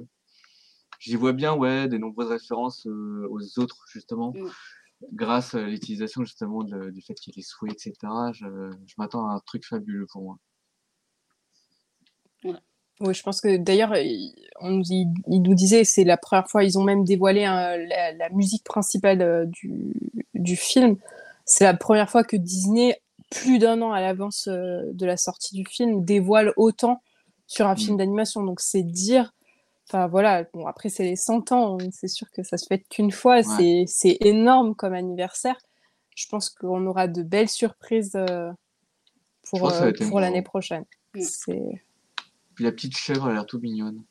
[1.00, 4.34] j'y vois bien, ouais, des nombreuses références euh, aux autres, justement.
[4.34, 4.48] Mm.
[5.14, 7.94] Grâce à l'utilisation justement de- du fait qu'il des souhaits, etc.
[8.34, 8.46] Je,
[8.86, 10.38] je m'attends à un truc fabuleux pour moi.
[13.02, 16.50] Oui, je pense que d'ailleurs, il, on nous- il- il nous disait, c'est la première
[16.50, 19.94] fois, ils ont même dévoilé hein, la, la musique principale euh, du,
[20.34, 20.98] du film.
[21.46, 23.00] C'est la première fois que Disney,
[23.32, 27.02] plus d'un an à l'avance euh, de la sortie du film, dévoile autant
[27.48, 27.78] sur un Mm.
[27.78, 28.44] film d'animation.
[28.44, 29.34] Donc c'est dire,
[29.88, 32.80] enfin voilà, bon après c'est les 100 ans, hein, c'est sûr que ça se fait
[32.90, 35.58] qu'une fois, c'est c'est énorme comme anniversaire.
[36.16, 38.52] Je pense qu'on aura de belles surprises euh,
[39.50, 40.84] pour, l'année prochaine.
[41.16, 41.22] Mm.
[41.22, 41.82] C'est
[42.60, 44.04] Puis la petite chèvre, elle a l'air tout mignonne.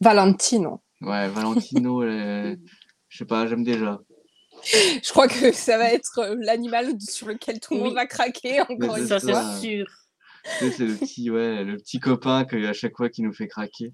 [0.00, 0.80] Valentino.
[1.02, 2.08] Ouais, Valentino, elle
[2.54, 2.58] est-
[3.10, 4.00] je sais pas, j'aime déjà.
[4.64, 7.94] Je crois que ça va être euh, l'animal sur lequel tout le monde Oui.
[7.94, 9.42] va craquer encore une Ça, c'est fois.
[9.60, 9.86] c'est sûr.
[10.58, 13.92] C'est le petit, ouais, le petit copain que à chaque fois qui nous fait craquer.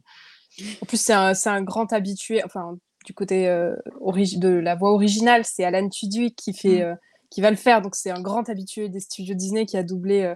[0.80, 4.92] En plus, c'est un, c'est un grand habitué, enfin, du côté euh, de la voix
[4.92, 6.82] originale, c'est Alan Tudyk qui, fait, Mm.
[6.82, 6.94] euh,
[7.30, 7.82] qui va le faire.
[7.82, 10.34] Donc, c'est un grand habitué des studios Disney qui a doublé, euh,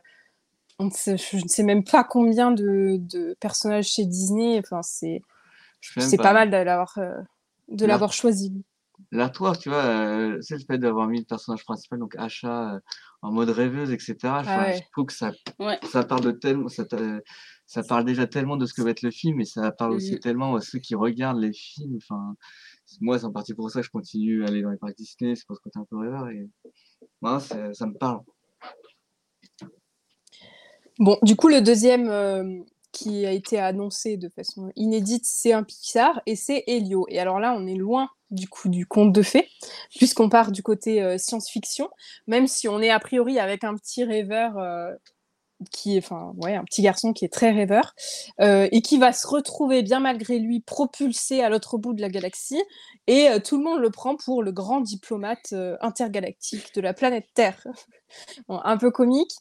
[0.78, 4.58] on ne sait- je ne sais même pas combien de, de personnages chez Disney.
[4.58, 5.20] Enfin, c'est
[6.16, 7.12] pas mal de l'avoir euh,
[7.68, 7.98] de Là.
[8.08, 8.52] choisi.
[9.12, 12.80] L'artwork, tu vois, euh, c'est le fait d'avoir mis le personnage principal, donc Asha, euh,
[13.20, 14.16] en mode rêveuse, etc.
[14.40, 14.76] Enfin, Ah ouais.
[14.76, 15.78] Je trouve que ça, Ouais.
[15.92, 17.20] ça parle de tellement, ça, t'a-
[17.66, 20.14] ça parle déjà tellement de ce que va être le film, et ça parle aussi
[20.14, 20.18] Mhm.
[20.20, 21.98] tellement à ceux qui regardent les films.
[21.98, 22.34] Enfin,
[23.00, 25.34] moi, c'est en partie pour ça que je continue à aller dans les parcs Disney,
[25.36, 26.48] c'est parce que t'es un peu rêveur, et
[27.20, 27.56] moi, ça
[27.86, 28.20] me parle.
[30.98, 32.42] Bon, du coup, le deuxième euh,
[32.92, 37.06] qui a été annoncé de façon inédite, c'est un Pixar et c'est Helio.
[37.10, 39.48] Et alors là, on est loin du coup du conte de fées,
[39.94, 41.90] puisqu'on part du côté euh, science-fiction,
[42.26, 44.90] même si on est a priori avec un petit rêveur euh,
[45.70, 47.94] qui est, enfin, ouais, un petit garçon qui est très rêveur
[48.40, 52.62] et qui va se retrouver bien malgré lui propulsé à l'autre bout de la galaxie.
[53.06, 57.66] Et tout le monde le prend pour le grand diplomate intergalactique de la planète Terre.
[58.50, 59.32] Un peu comique.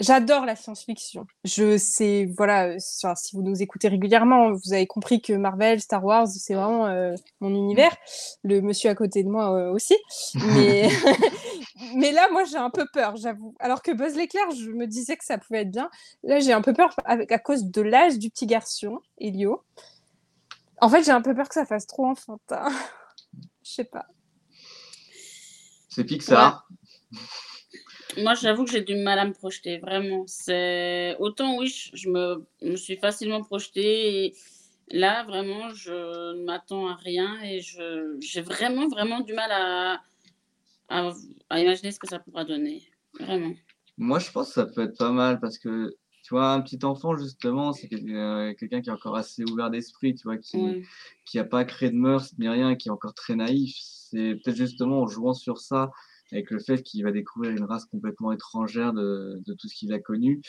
[0.00, 1.26] J'adore la science-fiction.
[1.44, 6.02] Je sais, voilà, euh, si vous nous écoutez régulièrement, vous avez compris que Marvel, Star
[6.02, 7.94] Wars, c'est vraiment euh, mon univers.
[8.42, 9.94] Le monsieur à côté de moi euh, aussi.
[10.34, 10.88] Mais,
[11.96, 13.54] mais là, moi, j'ai un peu peur, j'avoue.
[13.60, 15.90] Alors que Buzz l'éclair, je me disais que ça pouvait être bien.
[16.22, 19.62] Là, j'ai un peu peur avec, à cause de l'âge du petit garçon, Elio.
[20.80, 22.70] En fait, j'ai un peu peur que ça fasse trop enfantin.
[23.62, 24.06] Je sais pas.
[25.90, 26.66] C'est Pixar.
[28.18, 30.24] Moi, j'avoue que j'ai du mal à me projeter, vraiment.
[30.26, 34.26] C'est autant oui, je me, me suis facilement projetée.
[34.26, 34.34] Et
[34.90, 40.02] là, vraiment, je ne m'attends à rien et je j'ai vraiment, vraiment du mal à,
[40.88, 41.12] à,
[41.50, 42.82] à imaginer ce que ça pourra donner.
[43.18, 43.54] Vraiment.
[43.98, 46.78] Moi, je pense que ça peut être pas mal parce que tu vois, un petit
[46.84, 50.82] enfant, justement, c'est euh, quelqu'un qui est encore assez ouvert d'esprit, tu vois, qui Ouais.
[51.24, 53.74] qui a pas créé de mœurs ni rien, qui est encore très naïf.
[53.78, 55.90] C'est peut-être justement en jouant sur ça,
[56.32, 59.92] avec le fait qu'il va découvrir une race complètement étrangère de, de tout ce qu'il
[59.92, 60.40] a connu.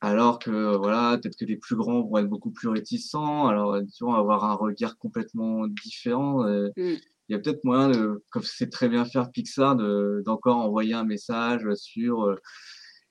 [0.00, 4.04] Alors que, voilà, peut-être que les plus grands vont être beaucoup plus réticents, alors, tu
[4.04, 6.44] vois, avoir un regard complètement différent.
[6.46, 6.94] euh, Mm.
[7.28, 10.92] Il y a peut-être moyen, de, comme c'est très bien faire Pixar, de, d'encore envoyer
[10.92, 12.34] un message sur, euh,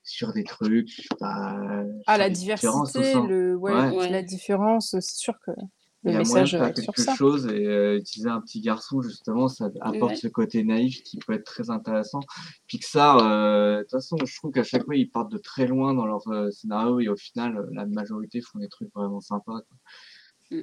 [0.04, 1.58] sur des trucs, je sais pas,
[2.06, 3.56] Ah, la diversité, le...
[3.56, 3.90] ouais, Ouais.
[3.90, 4.10] Ouais.
[4.10, 5.50] la différence, c'est sûr que
[6.04, 7.14] le y a moyen de message faire sur quelque ça.
[7.14, 10.16] chose et euh, utiliser un petit garçon, justement, ça apporte Ouais.
[10.16, 12.20] ce côté naïf qui peut être très intéressant.
[12.66, 15.94] Pixar, euh, de toute façon, je trouve qu'à chaque fois, ils partent de très loin
[15.94, 19.60] dans leur euh, scénario et au final, euh, la majorité font des trucs vraiment sympas.
[19.60, 19.76] quoi.
[20.50, 20.62] Mm.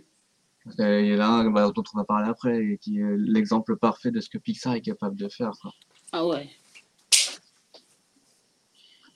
[0.81, 3.17] Euh, Il y en a un bah, dont on va parler après, et qui est
[3.17, 5.51] l'exemple parfait de ce que Pixar est capable de faire.
[5.61, 5.71] quoi.
[6.11, 6.49] Ah ouais.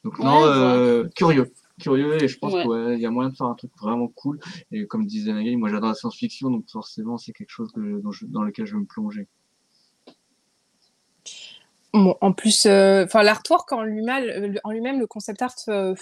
[0.03, 1.51] Donc Ouais, non, euh, curieux.
[1.81, 2.61] Curieux et je pense Ouais.
[2.61, 4.39] qu'il ouais, il y a moyen de faire un truc vraiment cool.
[4.71, 8.11] Et comme disait Magali, moi j'adore la science-fiction, donc forcément c'est quelque chose que dans,
[8.11, 9.27] je- dans lequel je vais me plonger.
[11.95, 15.93] Bon, en plus, euh, enfin, l'artwork en lui-même, en lui-même, le concept art euh,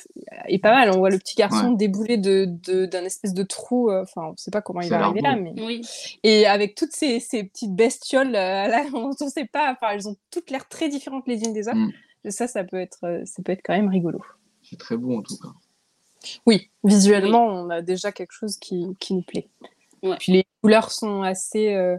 [0.47, 0.89] est pas mal.
[0.95, 3.91] On voit le petit garçon débouler de, de- d'un espèce de trou.
[3.91, 5.81] euh, Enfin, on sait pas comment il va arriver là, mais Oui.
[6.23, 9.73] et avec toutes ces, ces petites bestioles, euh, là, on ne sait pas.
[9.73, 11.77] Enfin, elles ont toutes l'air très différentes les unes des autres.
[11.77, 11.91] Mm.
[12.29, 14.21] Ça, ça peut être, ça peut être quand même rigolo.
[14.71, 15.49] C'est très beau en tout cas.
[16.47, 19.49] Oui, visuellement, on a déjà quelque chose qui, qui nous plaît.
[20.01, 20.15] Ouais.
[20.17, 21.97] Puis les couleurs sont assez euh,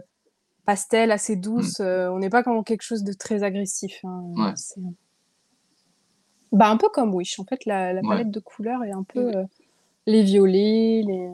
[0.65, 1.79] pastel, assez douces.
[1.79, 3.99] euh, on n'est pas dans quelque chose de très agressif.
[4.03, 4.23] hein.
[4.35, 4.53] Ouais.
[4.55, 4.81] C'est-
[6.51, 7.39] Bah, un peu comme Wish.
[7.39, 8.07] En fait, la, la Ouais.
[8.07, 9.43] palette de couleurs est un peu euh,
[10.07, 11.29] les violets, les...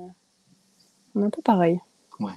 [1.15, 1.79] on est un peu pareil.
[2.19, 2.33] Ouais.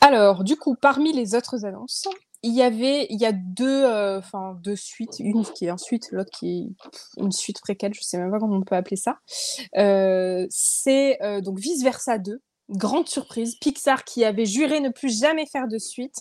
[0.00, 2.08] Alors, du coup, parmi les autres annonces,
[2.42, 5.78] il y avait, il y a deux, euh, enfin deux suites, une qui est en
[5.78, 8.96] suite, l'autre qui est une suite préquelle, je sais même pas comment on peut appeler
[8.96, 9.18] ça.
[9.76, 12.40] Euh, c'est euh, donc Vice Versa 2.
[12.70, 16.20] Grande surprise, Pixar qui avait juré ne plus jamais faire de suite.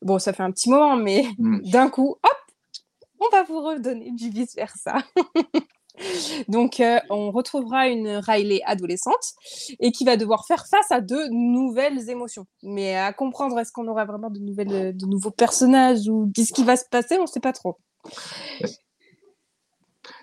[0.00, 1.60] Bon, ça fait un petit moment, mais Mm.
[1.70, 2.80] d'un coup, hop,
[3.20, 4.96] on va vous redonner du vice versa.
[6.48, 9.34] Donc, euh, on retrouvera une Riley adolescente
[9.80, 12.46] et qui va devoir faire face à de nouvelles émotions.
[12.62, 16.64] Mais à comprendre, est-ce qu'on aura vraiment de, nouvelles, de nouveaux personnages ou qu'est-ce qui
[16.64, 17.78] va se passer, on ne sait pas trop.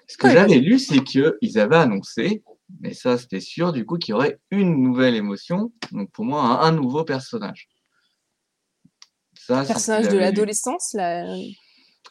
[0.08, 2.44] Ce que Ouais, j'avais lu, c'est qu'ils avaient annoncé,
[2.82, 5.72] mais ça c'était sûr, du coup, qu'il y aurait une nouvelle émotion.
[5.92, 7.68] Donc pour moi, un, un nouveau personnage.
[9.36, 11.26] Ça, Personnage de l'adolescence, là,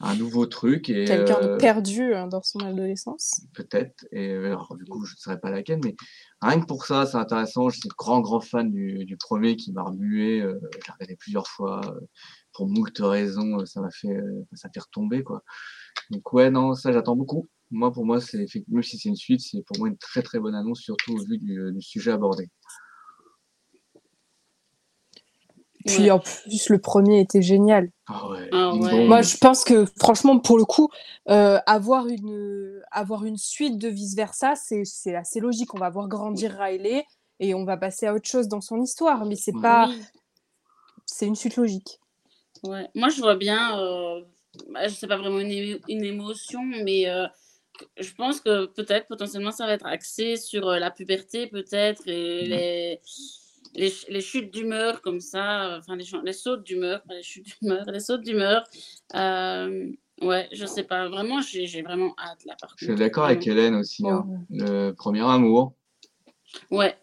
[0.00, 0.88] Un nouveau truc.
[0.88, 3.42] et quelqu'un euh, de perdu euh, dans son adolescence.
[3.54, 4.04] peut-être.
[4.10, 5.94] Et euh, alors, du coup, je ne saurais pas laquelle, mais
[6.40, 7.68] rien que pour ça, c'est intéressant.
[7.68, 10.40] Je suis grand, grand fan du, du premier qui m'a remué.
[10.40, 12.00] euh, J'ai regardé plusieurs fois euh,
[12.54, 13.60] pour moult raisons.
[13.60, 15.42] euh, Ça m'a fait, euh, ça fait retomber, quoi.
[16.10, 17.48] Donc, ouais, non, ça, j'attends beaucoup.
[17.70, 20.38] Moi, pour moi, c'est même si c'est une suite, c'est pour moi une très, très
[20.40, 22.48] bonne annonce, surtout au vu du, du sujet abordé.
[25.86, 26.10] Puis Ouais.
[26.10, 27.90] en plus, le premier était génial.
[28.06, 28.48] Ah ouais.
[28.52, 29.06] Ah ouais.
[29.06, 30.88] Moi, je pense que franchement, pour le coup,
[31.30, 35.74] euh, avoir, une, avoir une suite de vice-versa, c'est c'est assez logique.
[35.74, 37.04] On va voir grandir Riley
[37.40, 39.24] et on va passer à autre chose dans son histoire.
[39.26, 39.62] Mais c'est Ouais.
[39.62, 39.90] pas,
[41.06, 41.98] c'est une suite logique.
[42.62, 42.88] Ouais.
[42.94, 44.20] Moi, je vois bien, euh,
[44.70, 47.26] bah, je sais pas vraiment une, émo- une émotion, mais euh,
[47.98, 52.46] je pense que peut-être potentiellement ça va être axé sur euh, la puberté, peut-être, et
[52.46, 53.00] les,
[53.74, 57.22] les, ch- les chutes d'humeur comme ça, euh, enfin les, les sautes d'humeur, pas les
[57.22, 58.64] chutes d'humeur, les sautes d'humeur.
[59.14, 63.24] Euh, ouais, je sais pas, vraiment, j'ai j'ai vraiment hâte là par Je suis d'accord
[63.24, 63.46] avec.
[63.46, 64.08] Hélène aussi.
[64.08, 64.24] hein.
[64.28, 64.34] Oh.
[64.50, 65.72] Le premier amour.
[66.70, 66.94] Ouais,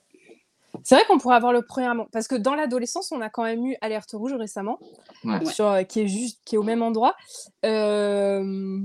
[0.84, 2.06] C'est vrai qu'on pourrait avoir le premier amant.
[2.12, 4.80] Parce que dans l'adolescence, on a quand même eu Alerte Rouge récemment,
[5.24, 5.40] Ouais.
[5.40, 5.46] Ouais.
[5.46, 7.16] sur, euh, qui, est juste, qui est au même endroit.
[7.66, 8.80] Euh,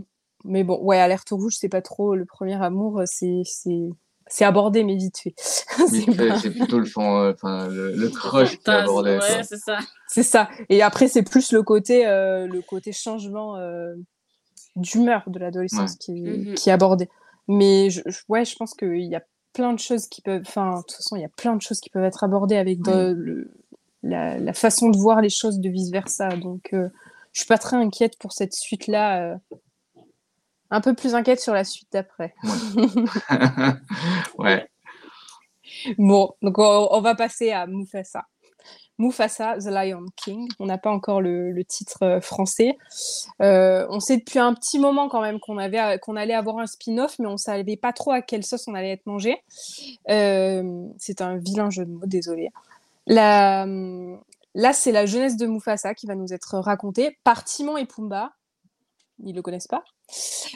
[0.44, 3.02] mais bon, ouais, Alerte Rouge, c'est pas trop le premier amour.
[3.04, 3.42] C'est
[4.26, 5.34] c'est- abordé, mais vite fait.
[5.88, 8.82] C'est pas- plutôt le, fan- euh, enfin, le, le crush qui quoi.
[9.38, 9.78] ouais, c'est ça.
[10.08, 10.48] C'est ça.
[10.68, 13.94] Et après, c'est plus le côté, euh, le côté changement euh,
[14.76, 16.54] d'humeur de l'adolescence qui, Mhm.
[16.54, 17.08] qui est abordé.
[17.48, 19.22] Mais je, je- ouais, je pense qu'il y a
[19.52, 20.42] plein de choses qui peuvent.
[20.46, 22.80] Enfin, de toute façon, il y a plein de choses qui peuvent être abordées avec
[22.82, 23.50] de- le-
[24.02, 26.28] la, la façon de voir les choses de vice versa.
[26.36, 26.88] Donc, euh,
[27.32, 29.32] je suis pas très inquiète pour cette suite-là.
[29.32, 29.36] euh,
[30.74, 32.34] un peu plus inquiète sur la suite d'après.
[34.38, 34.66] ouais.
[35.98, 38.24] Bon, donc on, on va passer à Mufasa.
[38.98, 40.48] Mufasa, The Lion King.
[40.58, 42.76] On n'a pas encore le, titre euh, français.
[43.40, 46.66] Euh, on sait depuis un petit moment quand même qu'on avait qu'on allait avoir un
[46.66, 49.36] spin-off, mais on savait pas trop à quelle sauce on allait être mangé.
[50.06, 52.50] c'est un vilain jeu de mots, désolé.
[53.06, 53.66] La,
[54.54, 58.32] là, c'est la jeunesse de Mufasa qui va nous être racontée par Timon et Pumba.
[59.24, 59.84] Ils le connaissent pas?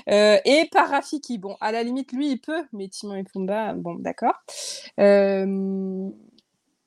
[0.06, 1.38] Et par Rafiki.
[1.38, 4.34] Bon, à la limite, lui, il peut, mais Timon et Pumba, bon, d'accord.
[5.00, 6.08] Euh,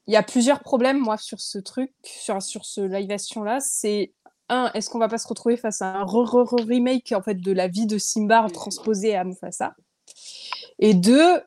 [0.08, 3.60] il y a plusieurs problèmes, moi, sur ce truc, sur, sur ce live action-là.
[3.60, 4.14] C'est
[4.50, 7.68] un, est-ce qu'on va pas se retrouver face à un remake en fait de la
[7.68, 9.74] vie de Simba transposée à Mufasa?
[10.80, 11.40] Et deux,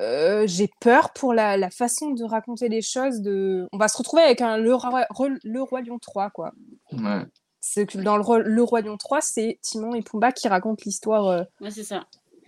[0.00, 3.20] euh, j'ai peur pour la, façon de raconter les choses.
[3.20, 3.68] De...
[3.72, 5.06] On va se retrouver avec un Le Roi,
[5.44, 6.52] le Roi Lion 3, quoi.
[6.92, 7.22] Ouais.
[7.64, 11.44] C'est dans le, le Roi Lion 3, c'est Timon et Pumba qui racontent l'histoire euh,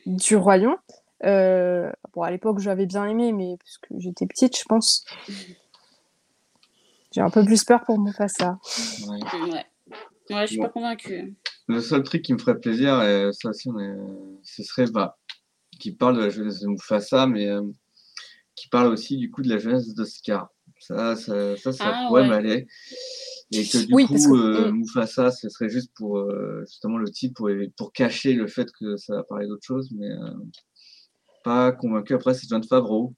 [0.07, 0.77] du Lion.
[1.25, 5.05] Euh, bon, à l'époque, j'avais bien aimé, mais parce que j'étais petite, je pense.
[7.13, 8.59] J'ai un peu plus peur pour Mufasa.
[9.07, 9.21] Ouais.
[9.53, 9.65] ouais.
[10.31, 11.37] Ouais, je suis pas convaincue.
[11.69, 13.71] Le seul truc qui me ferait plaisir, et ça aussi,
[14.43, 15.17] ce serait bah,
[15.79, 17.63] qui parle de la jeunesse de Mufasa, mais euh,
[18.57, 20.49] qui parle aussi du coup de la jeunesse d'Oscar.
[20.81, 22.67] Ça, ça, ça, ça ah, pourrait m'aller.
[23.55, 26.29] Et que du coup, euh, Mufasa, ce serait juste pour
[26.67, 30.09] justement le titre, pour, pour cacher le fait que ça va parler d'autre chose, mais
[31.45, 32.15] pas convaincu.
[32.15, 33.15] Après, c'est John Favreau.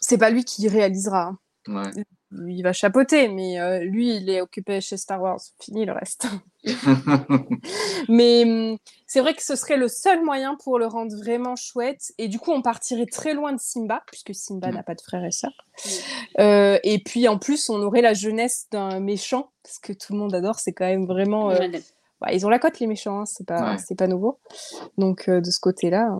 [0.00, 1.36] C'est pas lui qui réalisera.
[1.68, 1.92] Hein.
[2.32, 5.40] Lui, il va chapeauter, mais euh, lui, il est occupé chez Star Wars.
[5.60, 6.26] Fini le reste.
[8.08, 12.12] mais hum, c'est vrai que ce serait le seul moyen pour le rendre vraiment chouette.
[12.18, 15.24] Et du coup, on partirait très loin de Simba, puisque Simba n'a pas de frère
[15.24, 15.52] et sœur.
[16.40, 20.18] Euh, et puis, en plus, on aurait la jeunesse d'un méchant, ce que tout le
[20.18, 20.58] monde adore.
[20.58, 21.52] C'est quand même vraiment.
[21.52, 21.68] Euh,
[22.20, 24.40] bah, ils ont la cote, les méchants, hein, c'est pas, pas nouveau.
[24.98, 26.18] Donc, de ce côté-là.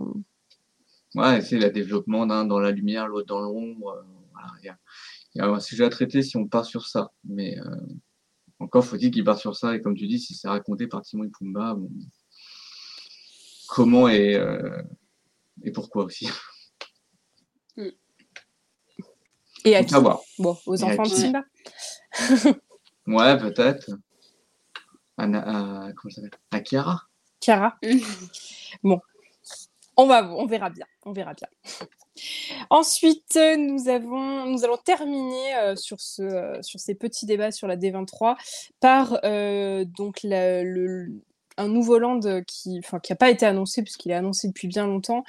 [1.15, 4.05] Ouais, c'est le développement d'un dans la lumière, l'autre dans l'ombre.
[4.63, 4.67] Il
[5.37, 7.11] y, a un sujet à traiter si on part sur ça.
[7.23, 7.63] Mais euh,
[8.59, 9.75] encore faut-il qu'il part sur ça.
[9.75, 11.77] Et comme tu dis, si c'est raconté par Timon et Pumba,
[13.67, 14.41] comment et,
[15.63, 16.29] et pourquoi aussi?
[19.67, 19.93] Et à qui?
[20.39, 21.43] Bon, aux enfants de Simba.
[23.07, 23.91] ouais, peut-être.
[25.17, 26.39] Anna, comment ça s'appelle?
[26.51, 27.03] À Chiara.
[27.41, 27.77] Chiara.
[28.83, 29.01] bon,
[29.97, 31.47] on va, on verra bien, on verra bien.
[32.69, 37.67] Ensuite, nous, avons, nous allons terminer euh, sur, ce, euh, sur ces petits débats sur
[37.67, 38.35] la D23
[38.79, 41.07] par euh, donc le,
[41.57, 45.23] un nouveau land qui n'a qui pas été annoncé, puisqu'il est annoncé depuis bien longtemps.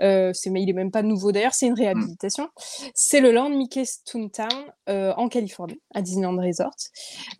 [0.00, 2.48] Euh, mais il n'est même pas nouveau d'ailleurs, c'est une réhabilitation.
[2.94, 4.48] C'est le land Mickey's Toontown
[4.88, 6.76] euh, en Californie, à Disneyland Resort.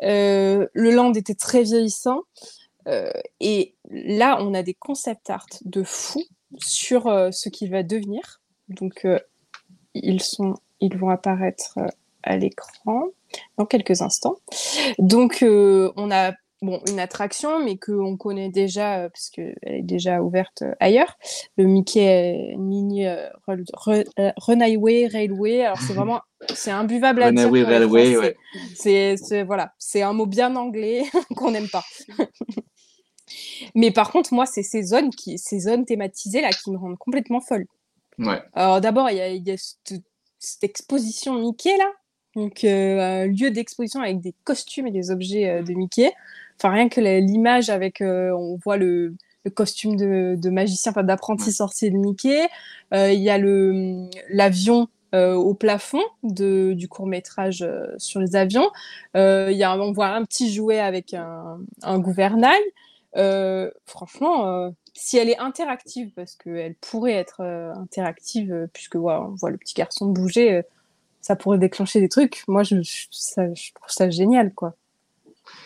[0.02, 2.22] Euh, le land était très vieillissant.
[2.88, 6.22] Euh, et là, on a des concept art de fou
[6.58, 8.40] sur ce qu'il va devenir.
[8.68, 9.06] Donc,
[9.94, 11.78] ils, sont, ils vont apparaître
[12.22, 13.06] à l'écran
[13.58, 14.36] dans quelques instants.
[14.98, 16.32] Donc, on a
[16.62, 21.16] bon, une attraction, mais qu'on connaît déjà, euh, parce qu'elle est déjà ouverte euh, ailleurs.
[21.56, 25.64] Le Mickey Mini euh, Runaway Railway.
[25.64, 26.20] Alors, c'est vraiment,
[26.54, 27.50] c'est imbuvable à dire.
[27.50, 28.36] Runaway Railway, ouais.
[28.74, 31.04] C'est, voilà, c'est un mot bien anglais
[31.36, 31.84] qu'on n'aime pas.
[33.74, 36.98] mais par contre, moi, c'est ces zones, qui, ces zones thématisées là qui me rendent
[36.98, 37.66] complètement folle.
[38.18, 38.42] Ouais.
[38.54, 40.02] Alors, d'abord, il y a, y a cette,
[40.38, 41.90] cette exposition Mickey là.
[42.36, 46.12] Donc, un lieu d'exposition avec des costumes et des objets de Mickey.
[46.60, 49.14] Enfin, rien que l'image avec, euh, on voit le,
[49.54, 52.46] costume de, magicien, enfin d'apprenti sorcier de Mickey.
[52.92, 58.36] Euh, il y a le l'avion euh, au plafond de, du court métrage sur les
[58.36, 58.68] avions.
[59.14, 62.60] Il y a, on voit un petit jouet avec un, gouvernail.
[63.86, 67.42] Franchement, si elle est interactive, parce qu'elle pourrait être
[67.76, 70.62] interactive, puisque on voit le petit garçon bouger,
[71.20, 72.44] ça pourrait déclencher des trucs.
[72.48, 74.74] Moi, je, je trouve ça génial, quoi.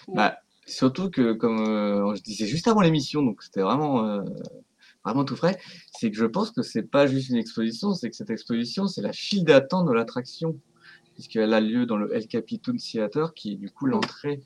[0.08, 4.22] Bah, Surtout que, comme euh, je disais juste avant l'émission, donc c'était vraiment, euh,
[5.04, 5.58] vraiment tout frais,
[5.92, 9.02] c'est que je pense que c'est pas juste une exposition, c'est que cette exposition, c'est
[9.02, 10.58] la file d'attente de l'attraction,
[11.14, 14.40] puisqu'elle a lieu dans le El Capitan Theater, qui est du coup l'entrée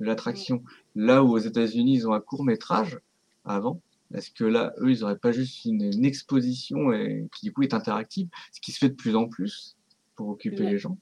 [0.00, 0.62] de l'attraction.
[0.94, 2.98] Là où aux États-Unis, ils ont un court métrage
[3.44, 3.80] avant,
[4.14, 7.74] est-ce que là, eux, ils n'auraient pas juste une, exposition et, qui du coup est
[7.74, 9.76] interactive, ce qui se fait de plus en plus
[10.14, 10.96] pour occuper les gens?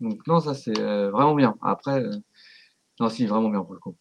[0.00, 1.56] Donc non, ça c'est euh, vraiment bien.
[1.62, 2.02] Après,
[3.00, 3.96] non, si, vraiment bien pour le coup.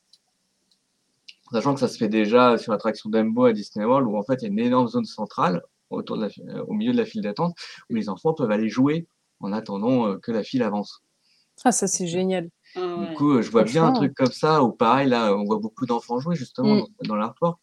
[1.52, 4.42] Sachant que ça se fait déjà sur l'attraction Dumbo à Disney World, où en fait
[4.42, 7.06] il y a une énorme zone centrale autour de la, euh, au milieu de la
[7.06, 7.56] file d'attente,
[7.90, 9.08] où les enfants peuvent aller jouer
[9.40, 11.04] en attendant euh, que la file avance.
[11.64, 12.50] Ah, ça c'est génial.
[12.76, 15.60] Ah du coup, je vois bien un truc comme ça, ou pareil, là, on voit
[15.60, 17.08] beaucoup d'enfants jouer justement mm.
[17.08, 17.60] dans, l'airport.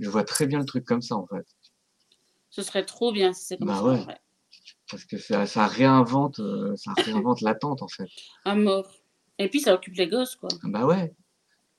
[0.00, 1.46] Je vois très bien le truc comme ça en fait.
[2.50, 3.84] Ce serait trop bien si c'est comme bah ça.
[3.84, 4.18] Ouais.
[4.90, 8.08] Parce que ça, ça réinvente, euh, ça réinvente l'attente en fait.
[8.44, 8.90] À mort.
[9.38, 10.48] Et puis ça occupe les gosses, quoi.
[10.62, 11.14] Bah ouais.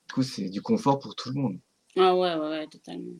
[0.07, 1.59] Du coup, c'est du confort pour tout le monde.
[1.97, 3.15] Ah ouais, ouais, ouais, totalement.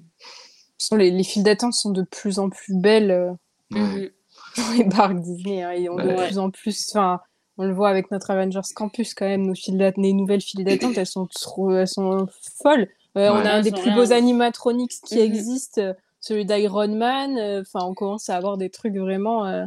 [0.92, 3.32] Les, les files d'attente sont de plus en plus belles euh,
[3.72, 3.80] Ouais.
[3.80, 4.12] Mhm.
[4.58, 5.64] dans les parcs Disney.
[5.64, 6.28] hein, et on de Ouais.
[6.28, 6.92] plus en plus.
[6.92, 7.20] Enfin,
[7.58, 9.46] on le voit avec notre Avengers Campus quand même.
[9.46, 12.28] Nos files d'attente, les nouvelles files d'attente, elles sont trop, elles sont
[12.62, 12.88] folles.
[13.18, 15.22] Euh, On a un des plus beaux animatronics qui Mhm.
[15.22, 17.38] existent, euh, celui d'Iron Man.
[17.38, 19.46] euh, Enfin, on commence à avoir des trucs vraiment.
[19.46, 19.66] euh,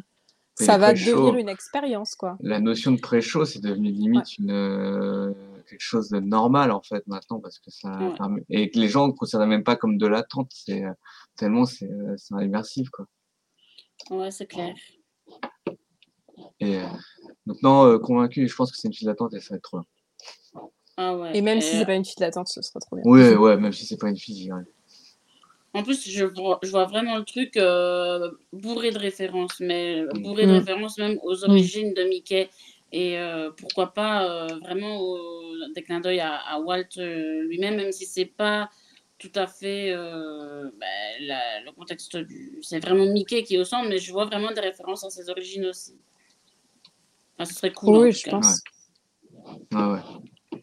[0.55, 2.36] ça va devenir une expérience, quoi.
[2.41, 5.32] La notion de pré-show, c'est devenu limite une, euh,
[5.66, 8.14] quelque chose de normal en fait maintenant parce que ça Ouais.
[8.18, 10.82] permet- et que les gens ne considèrent même pas comme de l'attente, c'est
[11.36, 11.88] tellement c'est
[12.18, 13.07] c'est immersif quoi.
[14.11, 14.74] Ouais, c'est clair.
[16.61, 16.84] Et euh,
[17.47, 19.62] donc non, euh, convaincu, je pense que c'est une file d'attente et ça va être
[19.62, 19.86] trop bien.
[20.97, 21.36] Ah ouais.
[21.36, 23.05] Et même si Euh, c'est pas une file d'attente, ce sera trop bien.
[23.05, 24.62] Ouais, ouais, même si c'est pas une fille, je dirais.
[25.72, 30.47] En plus, je vois, je vois vraiment le truc euh, bourré de références, mais bourré
[30.47, 30.55] de Mm.
[30.59, 32.51] références même aux origines de Mickey.
[32.93, 37.76] Et euh, pourquoi pas euh, vraiment au- des clins d'œil à, à Walt euh, lui-même,
[37.76, 38.68] même si c'est pas
[39.16, 40.68] tout à fait euh,
[41.20, 42.59] la- le contexte du.
[42.62, 45.30] C'est vraiment Mickey qui est au centre, mais je vois vraiment des références à ses
[45.30, 45.95] origines aussi.
[47.41, 47.97] Enfin, ce serait cool.
[47.97, 48.30] en oui, tout je cas.
[48.32, 48.61] pense.
[49.74, 50.61] Ah ouais.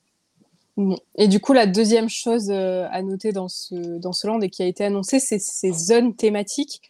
[0.77, 0.97] Bon.
[1.15, 4.49] Et du coup, la deuxième chose euh, à noter dans ce, dans ce land et
[4.49, 6.81] qui a été annoncée, c'est ces zones thématiques,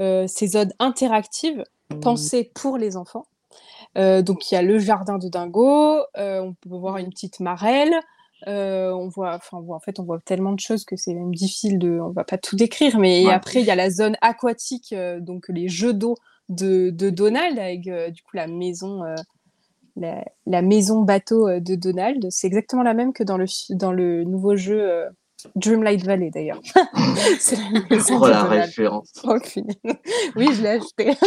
[0.00, 1.64] euh, ces zones interactives
[2.00, 3.26] pensées pour les enfants.
[3.98, 7.40] Euh, donc, il y a le jardin de Dingo, euh, on peut voir une petite
[7.40, 7.94] marelle.
[8.48, 11.14] euh, on voit, enfin, on voit- en fait, on voit tellement de choses que c'est
[11.14, 12.98] même difficile de, on va pas tout décrire.
[12.98, 13.32] Mais Ouais.
[13.32, 16.16] après, il y a la zone aquatique, euh, donc les jeux d'eau
[16.48, 19.14] de, Donald avec euh, du coup la maison, euh,
[20.62, 22.26] maison bateau euh, de Donald.
[22.30, 23.38] C'est exactement la même que dans
[23.92, 25.04] le, nouveau jeu
[25.56, 26.60] Dreamlight Valley d'ailleurs.
[27.40, 28.62] c'est la maison Oh de la Donald.
[28.64, 29.12] référence.
[30.36, 31.14] Oui, je l'ai acheté.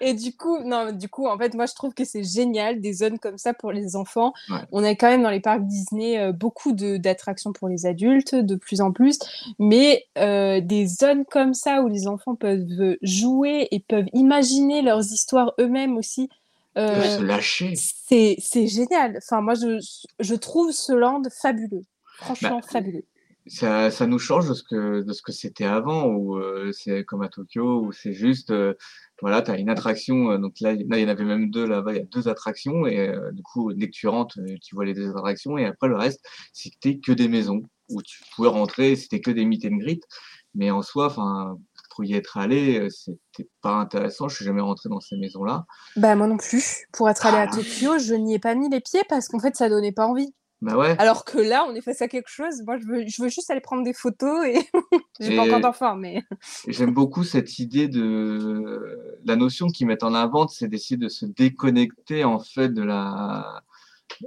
[0.00, 2.92] Et du coup, non, du coup, en fait, moi, je trouve que c'est génial, des
[2.92, 4.32] zones comme ça pour les enfants.
[4.50, 4.58] Ouais.
[4.72, 8.56] On a quand même dans les parcs Disney euh, beaucoup d'attractions pour les adultes, de
[8.56, 9.18] plus en plus,
[9.58, 15.04] mais euh, des zones comme ça où les enfants peuvent jouer et peuvent imaginer leurs
[15.12, 16.28] histoires eux-mêmes aussi.
[16.76, 17.74] euh, Se lâcher.
[17.76, 19.18] c'est c'est génial.
[19.18, 19.78] Enfin, moi, je,
[20.20, 21.82] je trouve ce land fabuleux.
[22.18, 23.04] Franchement, fabuleux.
[23.46, 27.04] ça, ça nous change de ce que de ce que c'était avant où euh, c'est
[27.04, 28.74] comme à Tokyo où c'est juste euh,
[29.22, 31.66] voilà tu as une attraction euh, donc là, là il y en avait même deux
[31.66, 34.74] là-bas il y a deux attractions et euh, du coup dès que tu rentres tu
[34.74, 36.20] vois les deux attractions et après le reste
[36.52, 40.02] c'était que des maisons où tu pouvais rentrer c'était que des meet and greet
[40.54, 41.56] mais en soi enfin
[41.94, 45.64] pour y être allé c'était pas intéressant je suis jamais rentré dans ces maisons là
[45.96, 46.84] Bah, moi non plus.
[46.92, 47.56] Pour être allé à Ah.
[47.56, 50.32] Tokyo, je n'y ai pas mis les pieds parce qu'en fait, ça donnait pas envie.
[50.60, 52.62] Bah ouais Alors que là, on est face à quelque chose.
[52.66, 54.58] Moi, je veux, je veux juste aller prendre des photos et
[55.20, 56.24] j'ai pas encore d'enfant, mais
[56.68, 61.26] J'aime beaucoup cette idée de la notion qu'ils mettent en avant, c'est d'essayer de se
[61.26, 63.62] déconnecter en fait de la,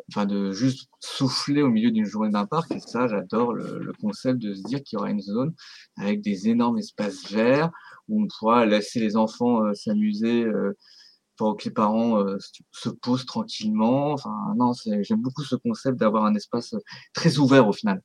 [0.09, 2.71] enfin de juste souffler au milieu d'une journée d'un parc.
[2.71, 5.53] Et ça, j'adore le, le concept de se dire qu'il y aura une zone
[5.97, 7.71] avec des énormes espaces verts
[8.07, 10.43] où on pourra laisser les enfants euh, s'amuser.
[10.43, 10.77] Euh,
[11.41, 14.11] pendant que les parents euh, se- se posent tranquillement.
[14.13, 16.79] Enfin, non, j'aime beaucoup ce concept d'avoir un espace euh,
[17.13, 17.99] très ouvert au final.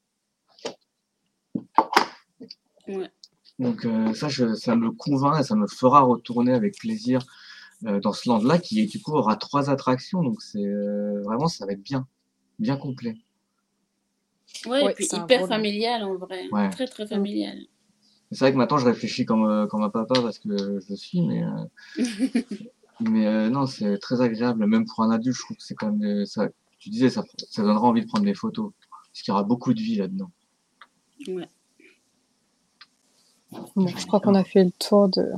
[2.89, 3.11] Ouais.
[3.59, 7.21] Donc euh, ça, je- ça me convainc et ça me fera retourner avec plaisir
[7.85, 10.23] euh, dans ce land-là qui du coup aura trois attractions.
[10.23, 12.07] Donc c'est euh, vraiment ça va être bien,
[12.59, 13.17] bien complet.
[14.65, 16.49] Ouais, Ouais, et puis hyper familial en vrai.
[16.53, 16.71] Ouais.
[16.71, 17.59] Très, très familial.
[18.33, 20.49] C'est vrai que maintenant je réfléchis comme comme un papa parce que
[20.81, 21.65] je le suis, mais euh,
[23.01, 24.67] mais euh, non, c'est très agréable.
[24.67, 26.49] Même pour un adulte, je trouve que c'est quand même ça.
[26.79, 28.73] Tu disais ça, ça donnera envie de prendre des photos
[29.17, 30.31] parce qu'il y aura beaucoup de vie là-dedans.
[31.29, 31.49] Ouais.
[33.75, 35.31] bon, je crois qu'on a fait le tour de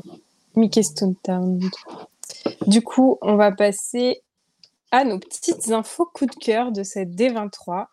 [0.56, 1.60] Mickey Stone Town.
[2.66, 4.22] Du coup, on va passer
[4.90, 7.86] à nos petites infos coup de cœur de cette D23.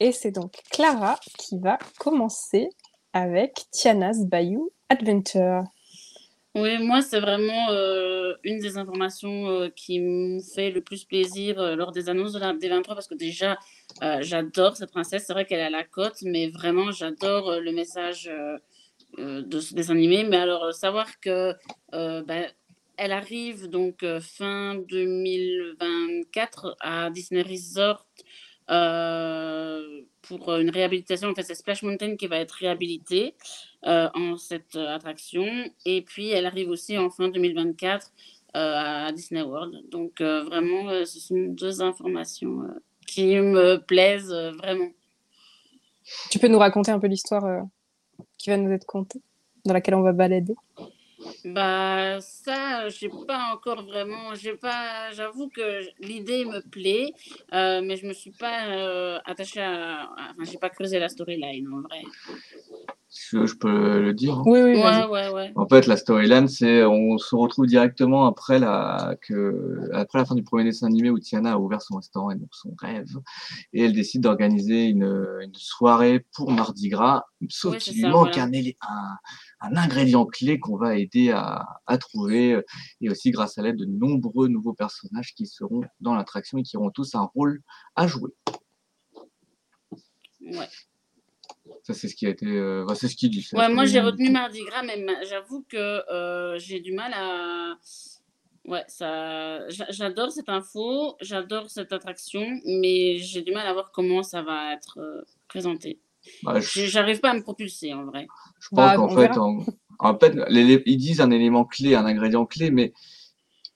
[0.00, 2.68] Et c'est donc Clara qui va commencer
[3.12, 5.64] avec Tiana's Bayou Adventure.
[6.54, 11.58] Oui, moi, c'est vraiment euh, une des informations euh, qui me fait le plus plaisir
[11.58, 13.58] euh, lors des annonces de la D23 parce que déjà,
[14.20, 15.24] j'adore cette princesse.
[15.26, 18.30] C'est vrai qu'elle a la cote, mais vraiment, j'adore le message
[19.18, 20.24] de ce dessin animé.
[20.24, 21.54] Mais alors, savoir que
[21.92, 22.50] ben,
[22.98, 28.06] arrive donc fin 2024 à Disney Resort
[30.38, 31.28] pour une réhabilitation.
[31.28, 33.34] En fait, c'est Splash Mountain qui va être réhabilité
[33.86, 35.46] euh, en cette euh, attraction.
[35.84, 38.10] Et puis, elle arrive aussi en fin 2024
[38.54, 39.88] euh, à Disney World.
[39.90, 44.90] Donc, euh, vraiment, euh, ce sont deux informations euh, qui me plaisent euh, vraiment.
[46.30, 47.60] Tu peux nous raconter un peu l'histoire euh,
[48.38, 49.20] qui va nous être contée,
[49.64, 50.54] dans laquelle on va balader?
[51.44, 57.12] Bah ça, j'ai pas encore vraiment, j'ai pas, j'avoue que l'idée me plaît,
[57.54, 61.68] euh, mais je me suis pas euh, attachée à, enfin j'ai pas creusé la storyline
[61.72, 62.02] en vrai.
[63.14, 64.38] Je, je peux le dire.
[64.38, 64.42] hein.
[64.46, 65.52] Oui, oui, Ouais, ouais, ouais.
[65.54, 70.34] En fait, la storyline, c'est on se retrouve directement après la, que, après la fin
[70.34, 73.10] du premier dessin animé où Tiana a ouvert son restaurant et donc son rêve.
[73.74, 78.48] Et elle décide d'organiser une, une soirée pour Mardi Gras, sauf qu'il lui manque voilà.
[79.60, 82.62] un, ingrédient clé qu'on va aider à, à trouver.
[83.02, 86.78] Et aussi grâce à l'aide de nombreux nouveaux personnages qui seront dans l'attraction et qui
[86.78, 87.60] auront tous un rôle
[87.94, 88.30] à jouer.
[90.40, 90.68] Ouais.
[91.82, 92.46] Ça, c'est ce qui a été.
[92.46, 93.46] euh, c'est ce qu'il dit.
[93.52, 95.76] Ouais, moi j'ai retenu Mardi Gras, mais ma- j'avoue que
[96.12, 97.74] euh, j'ai du mal à.
[98.64, 99.68] Ouais, ça.
[99.68, 104.42] j'a- J'adore cette info, j'adore cette attraction, mais j'ai du mal à voir comment ça
[104.42, 106.00] va être euh, présenté.
[106.44, 108.28] Bah, je- J'arrive pas à me propulser en vrai.
[108.60, 109.40] Je pense Bah, qu'en fait, verra.
[109.42, 109.64] en,
[109.98, 112.92] en fait, l'élé- ils disent un élément clé, un ingrédient clé, mais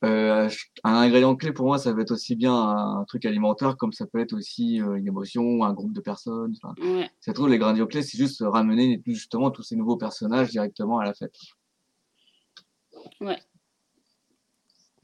[0.04, 0.48] euh,
[0.84, 4.06] un ingrédient clé pour moi, ça va être aussi bien un, truc alimentaire comme ça
[4.06, 6.54] peut être aussi euh, une émotion, un groupe de personnes.
[6.78, 7.10] Ouais.
[7.20, 11.04] c'est tout, les ingrédients clés, c'est juste ramener justement tous ces nouveaux personnages directement à
[11.04, 11.36] la fête.
[13.20, 13.38] Ouais.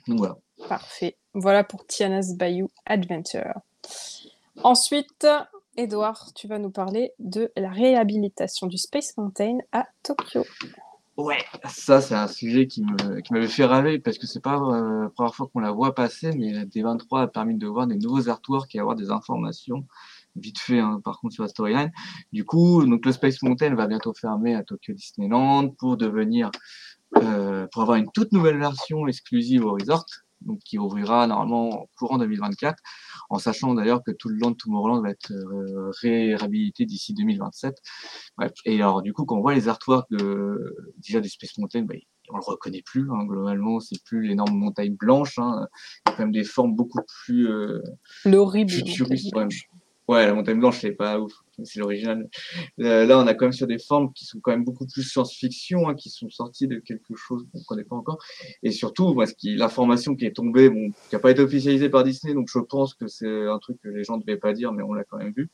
[0.08, 0.36] Donc voilà.
[0.68, 1.16] Parfait.
[1.34, 3.60] Voilà pour Tiana's Bayou Adventure.
[4.62, 5.26] Ensuite,
[5.76, 10.44] Edouard, tu vas nous parler de la réhabilitation du Space Mountain à Tokyo.
[11.22, 14.56] Ouais, ça c'est un sujet qui me qui m'avait fait rêver parce que c'est pas
[14.56, 17.86] euh, la première fois qu'on la voit passer, mais la D23 a permis de voir
[17.86, 19.86] des nouveaux artworks et avoir des informations
[20.34, 21.92] vite fait hein, par contre sur la storyline.
[22.32, 26.50] Du coup, donc le Space Mountain va bientôt fermer à Tokyo Disneyland pour devenir
[27.18, 30.04] euh, pour avoir une toute nouvelle version exclusive au resort,
[30.40, 32.76] donc qui ouvrira normalement courant 2024,
[33.32, 37.74] en sachant d'ailleurs que tout le Land Tomorrowland va être euh, réhabilité d'ici 2027.
[38.36, 38.52] Bref.
[38.66, 41.94] Et alors du coup, quand on voit les artworks de déjà du Space Mountain, bah,
[42.28, 43.08] on le reconnaît plus.
[43.10, 45.38] Hein, globalement, c'est plus l'énorme montagne blanche.
[45.38, 45.66] Hein.
[46.06, 47.80] Il y a quand même des formes beaucoup plus euh,
[48.26, 48.70] L'horrible.
[48.70, 49.34] futuristes.
[49.34, 49.48] Ouais.
[50.12, 51.32] Ouais, la montagne blanche, c'est pas ouf.
[51.64, 52.28] C'est l'original.
[52.80, 55.02] Euh, là, on a quand même sur des formes qui sont quand même beaucoup plus
[55.02, 58.18] science-fiction, hein, qui sont sorties de quelque chose qu'on ne connaît pas encore.
[58.62, 60.70] Et surtout, moi, ce qui, l'information qui est tombée,
[61.08, 63.88] qui n'a pas été officialisée par Disney, donc je pense que c'est un truc que
[63.88, 65.48] les gens ne devaient pas dire, mais on l'a quand même vu,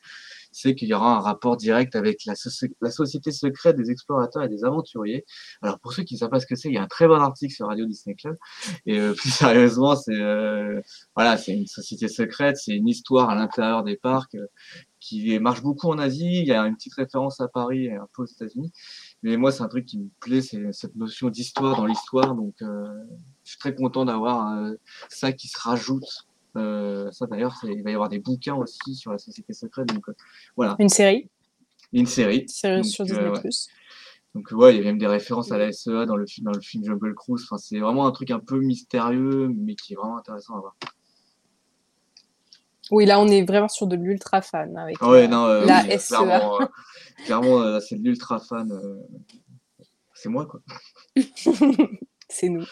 [0.51, 4.43] c'est qu'il y aura un rapport direct avec la, soci- la société secrète des explorateurs
[4.43, 5.25] et des aventuriers.
[5.61, 7.07] Alors, pour ceux qui ne savent pas ce que c'est, il y a un très
[7.07, 8.37] bon article sur Radio Disney Club.
[8.85, 10.81] Et euh, plus sérieusement, c'est euh,
[11.15, 14.47] voilà, c'est une société secrète, c'est une histoire à l'intérieur des parcs euh,
[14.99, 16.39] qui marche beaucoup en Asie.
[16.41, 18.71] Il y a une petite référence à Paris et un peu aux États-Unis.
[19.23, 22.35] Mais moi, c'est un truc qui me plaît, c'est cette notion d'histoire dans l'histoire.
[22.35, 22.85] Donc, euh,
[23.43, 24.73] je suis très content d'avoir euh,
[25.09, 26.27] ça qui se rajoute.
[26.55, 29.87] Euh, ça d'ailleurs, il va y avoir des bouquins aussi sur la société secrète.
[29.87, 30.13] Donc euh,
[30.55, 31.29] voilà, Une série,
[31.93, 32.39] une série.
[32.41, 33.29] une série Donc, sur euh, Disney+.
[33.29, 33.49] ouais.
[34.35, 36.61] Donc ouais, il y a même des références à la SEA dans le, dans le
[36.61, 37.43] film Jungle Cruise.
[37.43, 40.75] Enfin, c'est vraiment un truc un peu mystérieux, mais qui est vraiment intéressant à voir.
[42.91, 44.75] Oui, là, on est vraiment sur de l'ultra fan.
[44.77, 46.15] Avec, Ah ouais, euh, non, euh, la oui, SEA.
[46.15, 46.65] clairement, euh,
[47.25, 48.71] clairement c'est de l'ultra fan.
[50.13, 50.61] c'est moi, quoi.
[52.31, 52.65] C'est nous.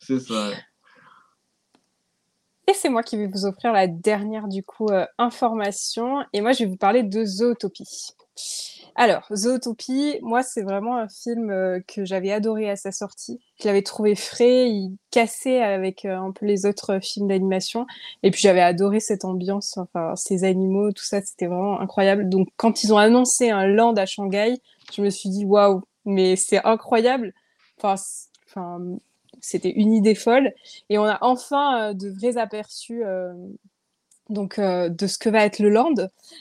[0.00, 0.48] C'est ça.
[0.50, 0.56] ouais.
[2.68, 6.24] Et c'est moi qui vais vous offrir la dernière, du coup, euh, information.
[6.32, 8.14] Et moi, je vais vous parler de Zootopie.
[8.94, 13.40] Alors, Zootopie, moi, c'est vraiment un film euh, que j'avais adoré à sa sortie.
[13.60, 17.86] Je l'avais trouvé frais, il cassait avec euh, un peu les autres films d'animation.
[18.22, 22.28] Et puis, j'avais adoré cette ambiance, enfin, ces animaux, tout ça, c'était vraiment incroyable.
[22.28, 24.60] Donc, quand ils ont annoncé un land à Shanghai,
[24.94, 27.32] je me suis dit, waouh, mais c'est incroyable.
[27.78, 27.96] Enfin,
[28.46, 28.78] enfin,
[29.42, 30.52] c'était une idée folle.
[30.88, 33.34] Et on a enfin euh, de vrais aperçus euh,
[34.32, 35.94] donc, euh, de ce que va être le land.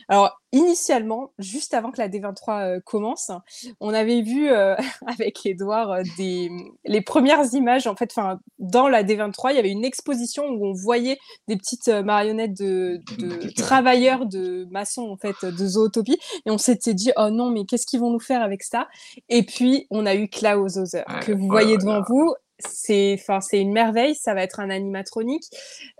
[0.07, 3.31] Alors, initialement, juste avant que la D23 euh, commence,
[3.79, 4.75] on avait vu euh,
[5.07, 6.49] avec Edouard des,
[6.85, 7.87] les premières images.
[7.87, 11.57] En fait, enfin, dans la D23, il y avait une exposition où on voyait des
[11.57, 16.19] petites marionnettes de, de travailleurs, de maçons, en fait, de zootopie.
[16.45, 18.87] Et on s'était dit, oh non, mais qu'est-ce qu'ils vont nous faire avec ça?
[19.29, 22.33] Et puis, on a eu Klaus Hauser, Ouais, que vous oh voyez devant vous.
[22.67, 24.15] C'est, enfin, c'est une merveille.
[24.15, 25.45] Ça va être un animatronique.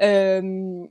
[0.02, 0.84] Euh,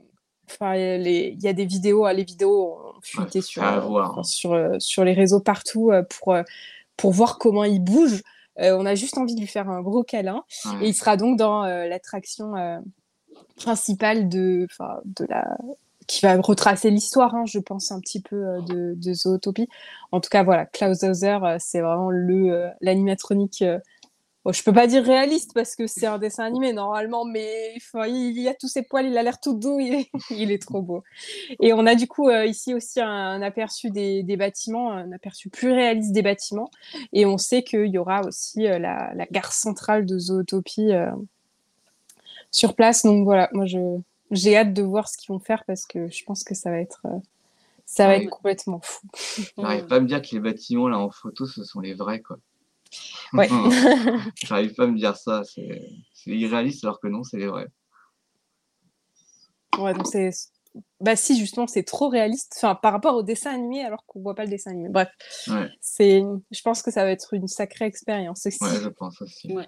[0.59, 4.75] il y a des vidéos, hein, les vidéos ont fuité Ouais, sur, enfin, sur, euh,
[4.79, 6.35] sur les réseaux partout euh, pour,
[6.97, 8.21] pour voir comment il bouge.
[8.59, 10.43] Euh, on a juste envie de lui faire un gros câlin.
[10.81, 12.79] Et il sera donc dans euh, l'attraction euh,
[13.55, 14.67] principale de,
[15.05, 15.57] de la
[16.07, 19.69] qui va retracer l'histoire, hein, je pense, un petit peu de, de Zootopie.
[20.11, 23.63] En tout cas, voilà, Klaus Hauser, c'est vraiment le l'animatronique
[24.43, 28.07] Bon, je peux pas dire réaliste parce que c'est un dessin animé normalement, mais enfin,
[28.07, 30.61] il, il a tous ses poils, il a l'air tout doux, il est, il est
[30.61, 31.03] trop beau.
[31.59, 35.11] Et on a du coup euh, ici aussi un, un aperçu des, des bâtiments, un
[35.11, 36.71] aperçu plus réaliste des bâtiments.
[37.13, 41.11] Et on sait qu'il y aura aussi euh, la, la gare centrale de Zootopie euh,
[42.51, 43.03] sur place.
[43.05, 43.65] Donc voilà, moi
[44.31, 46.79] j'ai hâte de voir ce qu'ils vont faire parce que je pense que ça va
[46.79, 47.01] être
[47.85, 48.23] ça va Ouais.
[48.23, 49.05] être complètement fou.
[49.57, 52.21] J'arrive pas à me dire que les bâtiments là en photo, ce sont les vrais
[52.21, 52.37] quoi.
[53.33, 53.47] Ouais.
[54.43, 55.43] J'arrive pas à me dire ça.
[55.43, 55.81] C'est
[56.25, 57.67] irréaliste alors que non, c'est les vrais.
[59.77, 60.31] Ouais, donc c'est.
[61.01, 62.53] Bah si, justement, c'est trop réaliste.
[62.57, 64.89] Enfin, par rapport au dessin animé, alors qu'on voit pas le dessin animé.
[64.89, 65.09] Bref,
[65.47, 66.23] Ouais, c'est.
[66.51, 68.63] Je pense que ça va être une sacrée expérience aussi.
[68.63, 69.53] ouais, je pense aussi.
[69.53, 69.67] Ouais.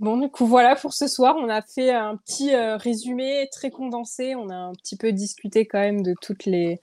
[0.00, 1.36] Bon, du coup, voilà pour ce soir.
[1.38, 4.34] On a fait un petit euh, résumé très condensé.
[4.34, 6.80] On a un petit peu discuté quand même de toutes les,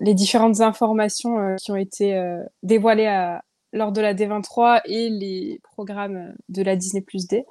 [0.00, 5.08] les différentes informations euh, qui ont été euh, dévoilées à- lors de la D23 et
[5.10, 7.44] les programmes de la Disney Plus D.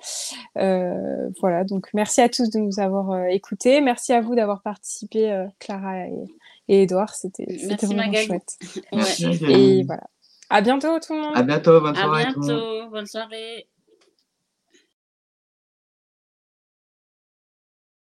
[0.58, 3.80] Euh, voilà, donc merci à tous de nous avoir euh, écoutés.
[3.80, 6.26] Merci à vous d'avoir participé, euh, Clara et,
[6.68, 7.16] et Edouard.
[7.16, 7.46] C'était
[7.82, 8.26] vraiment Magali.
[8.26, 8.58] chouette.
[8.92, 9.28] Merci.
[9.48, 10.04] Et voilà.
[10.50, 11.38] À bientôt tout le monde.
[11.38, 12.56] À bientôt, bonne À soirée tout le monde.
[12.58, 12.90] bientôt.
[12.92, 13.68] Bonne soirée.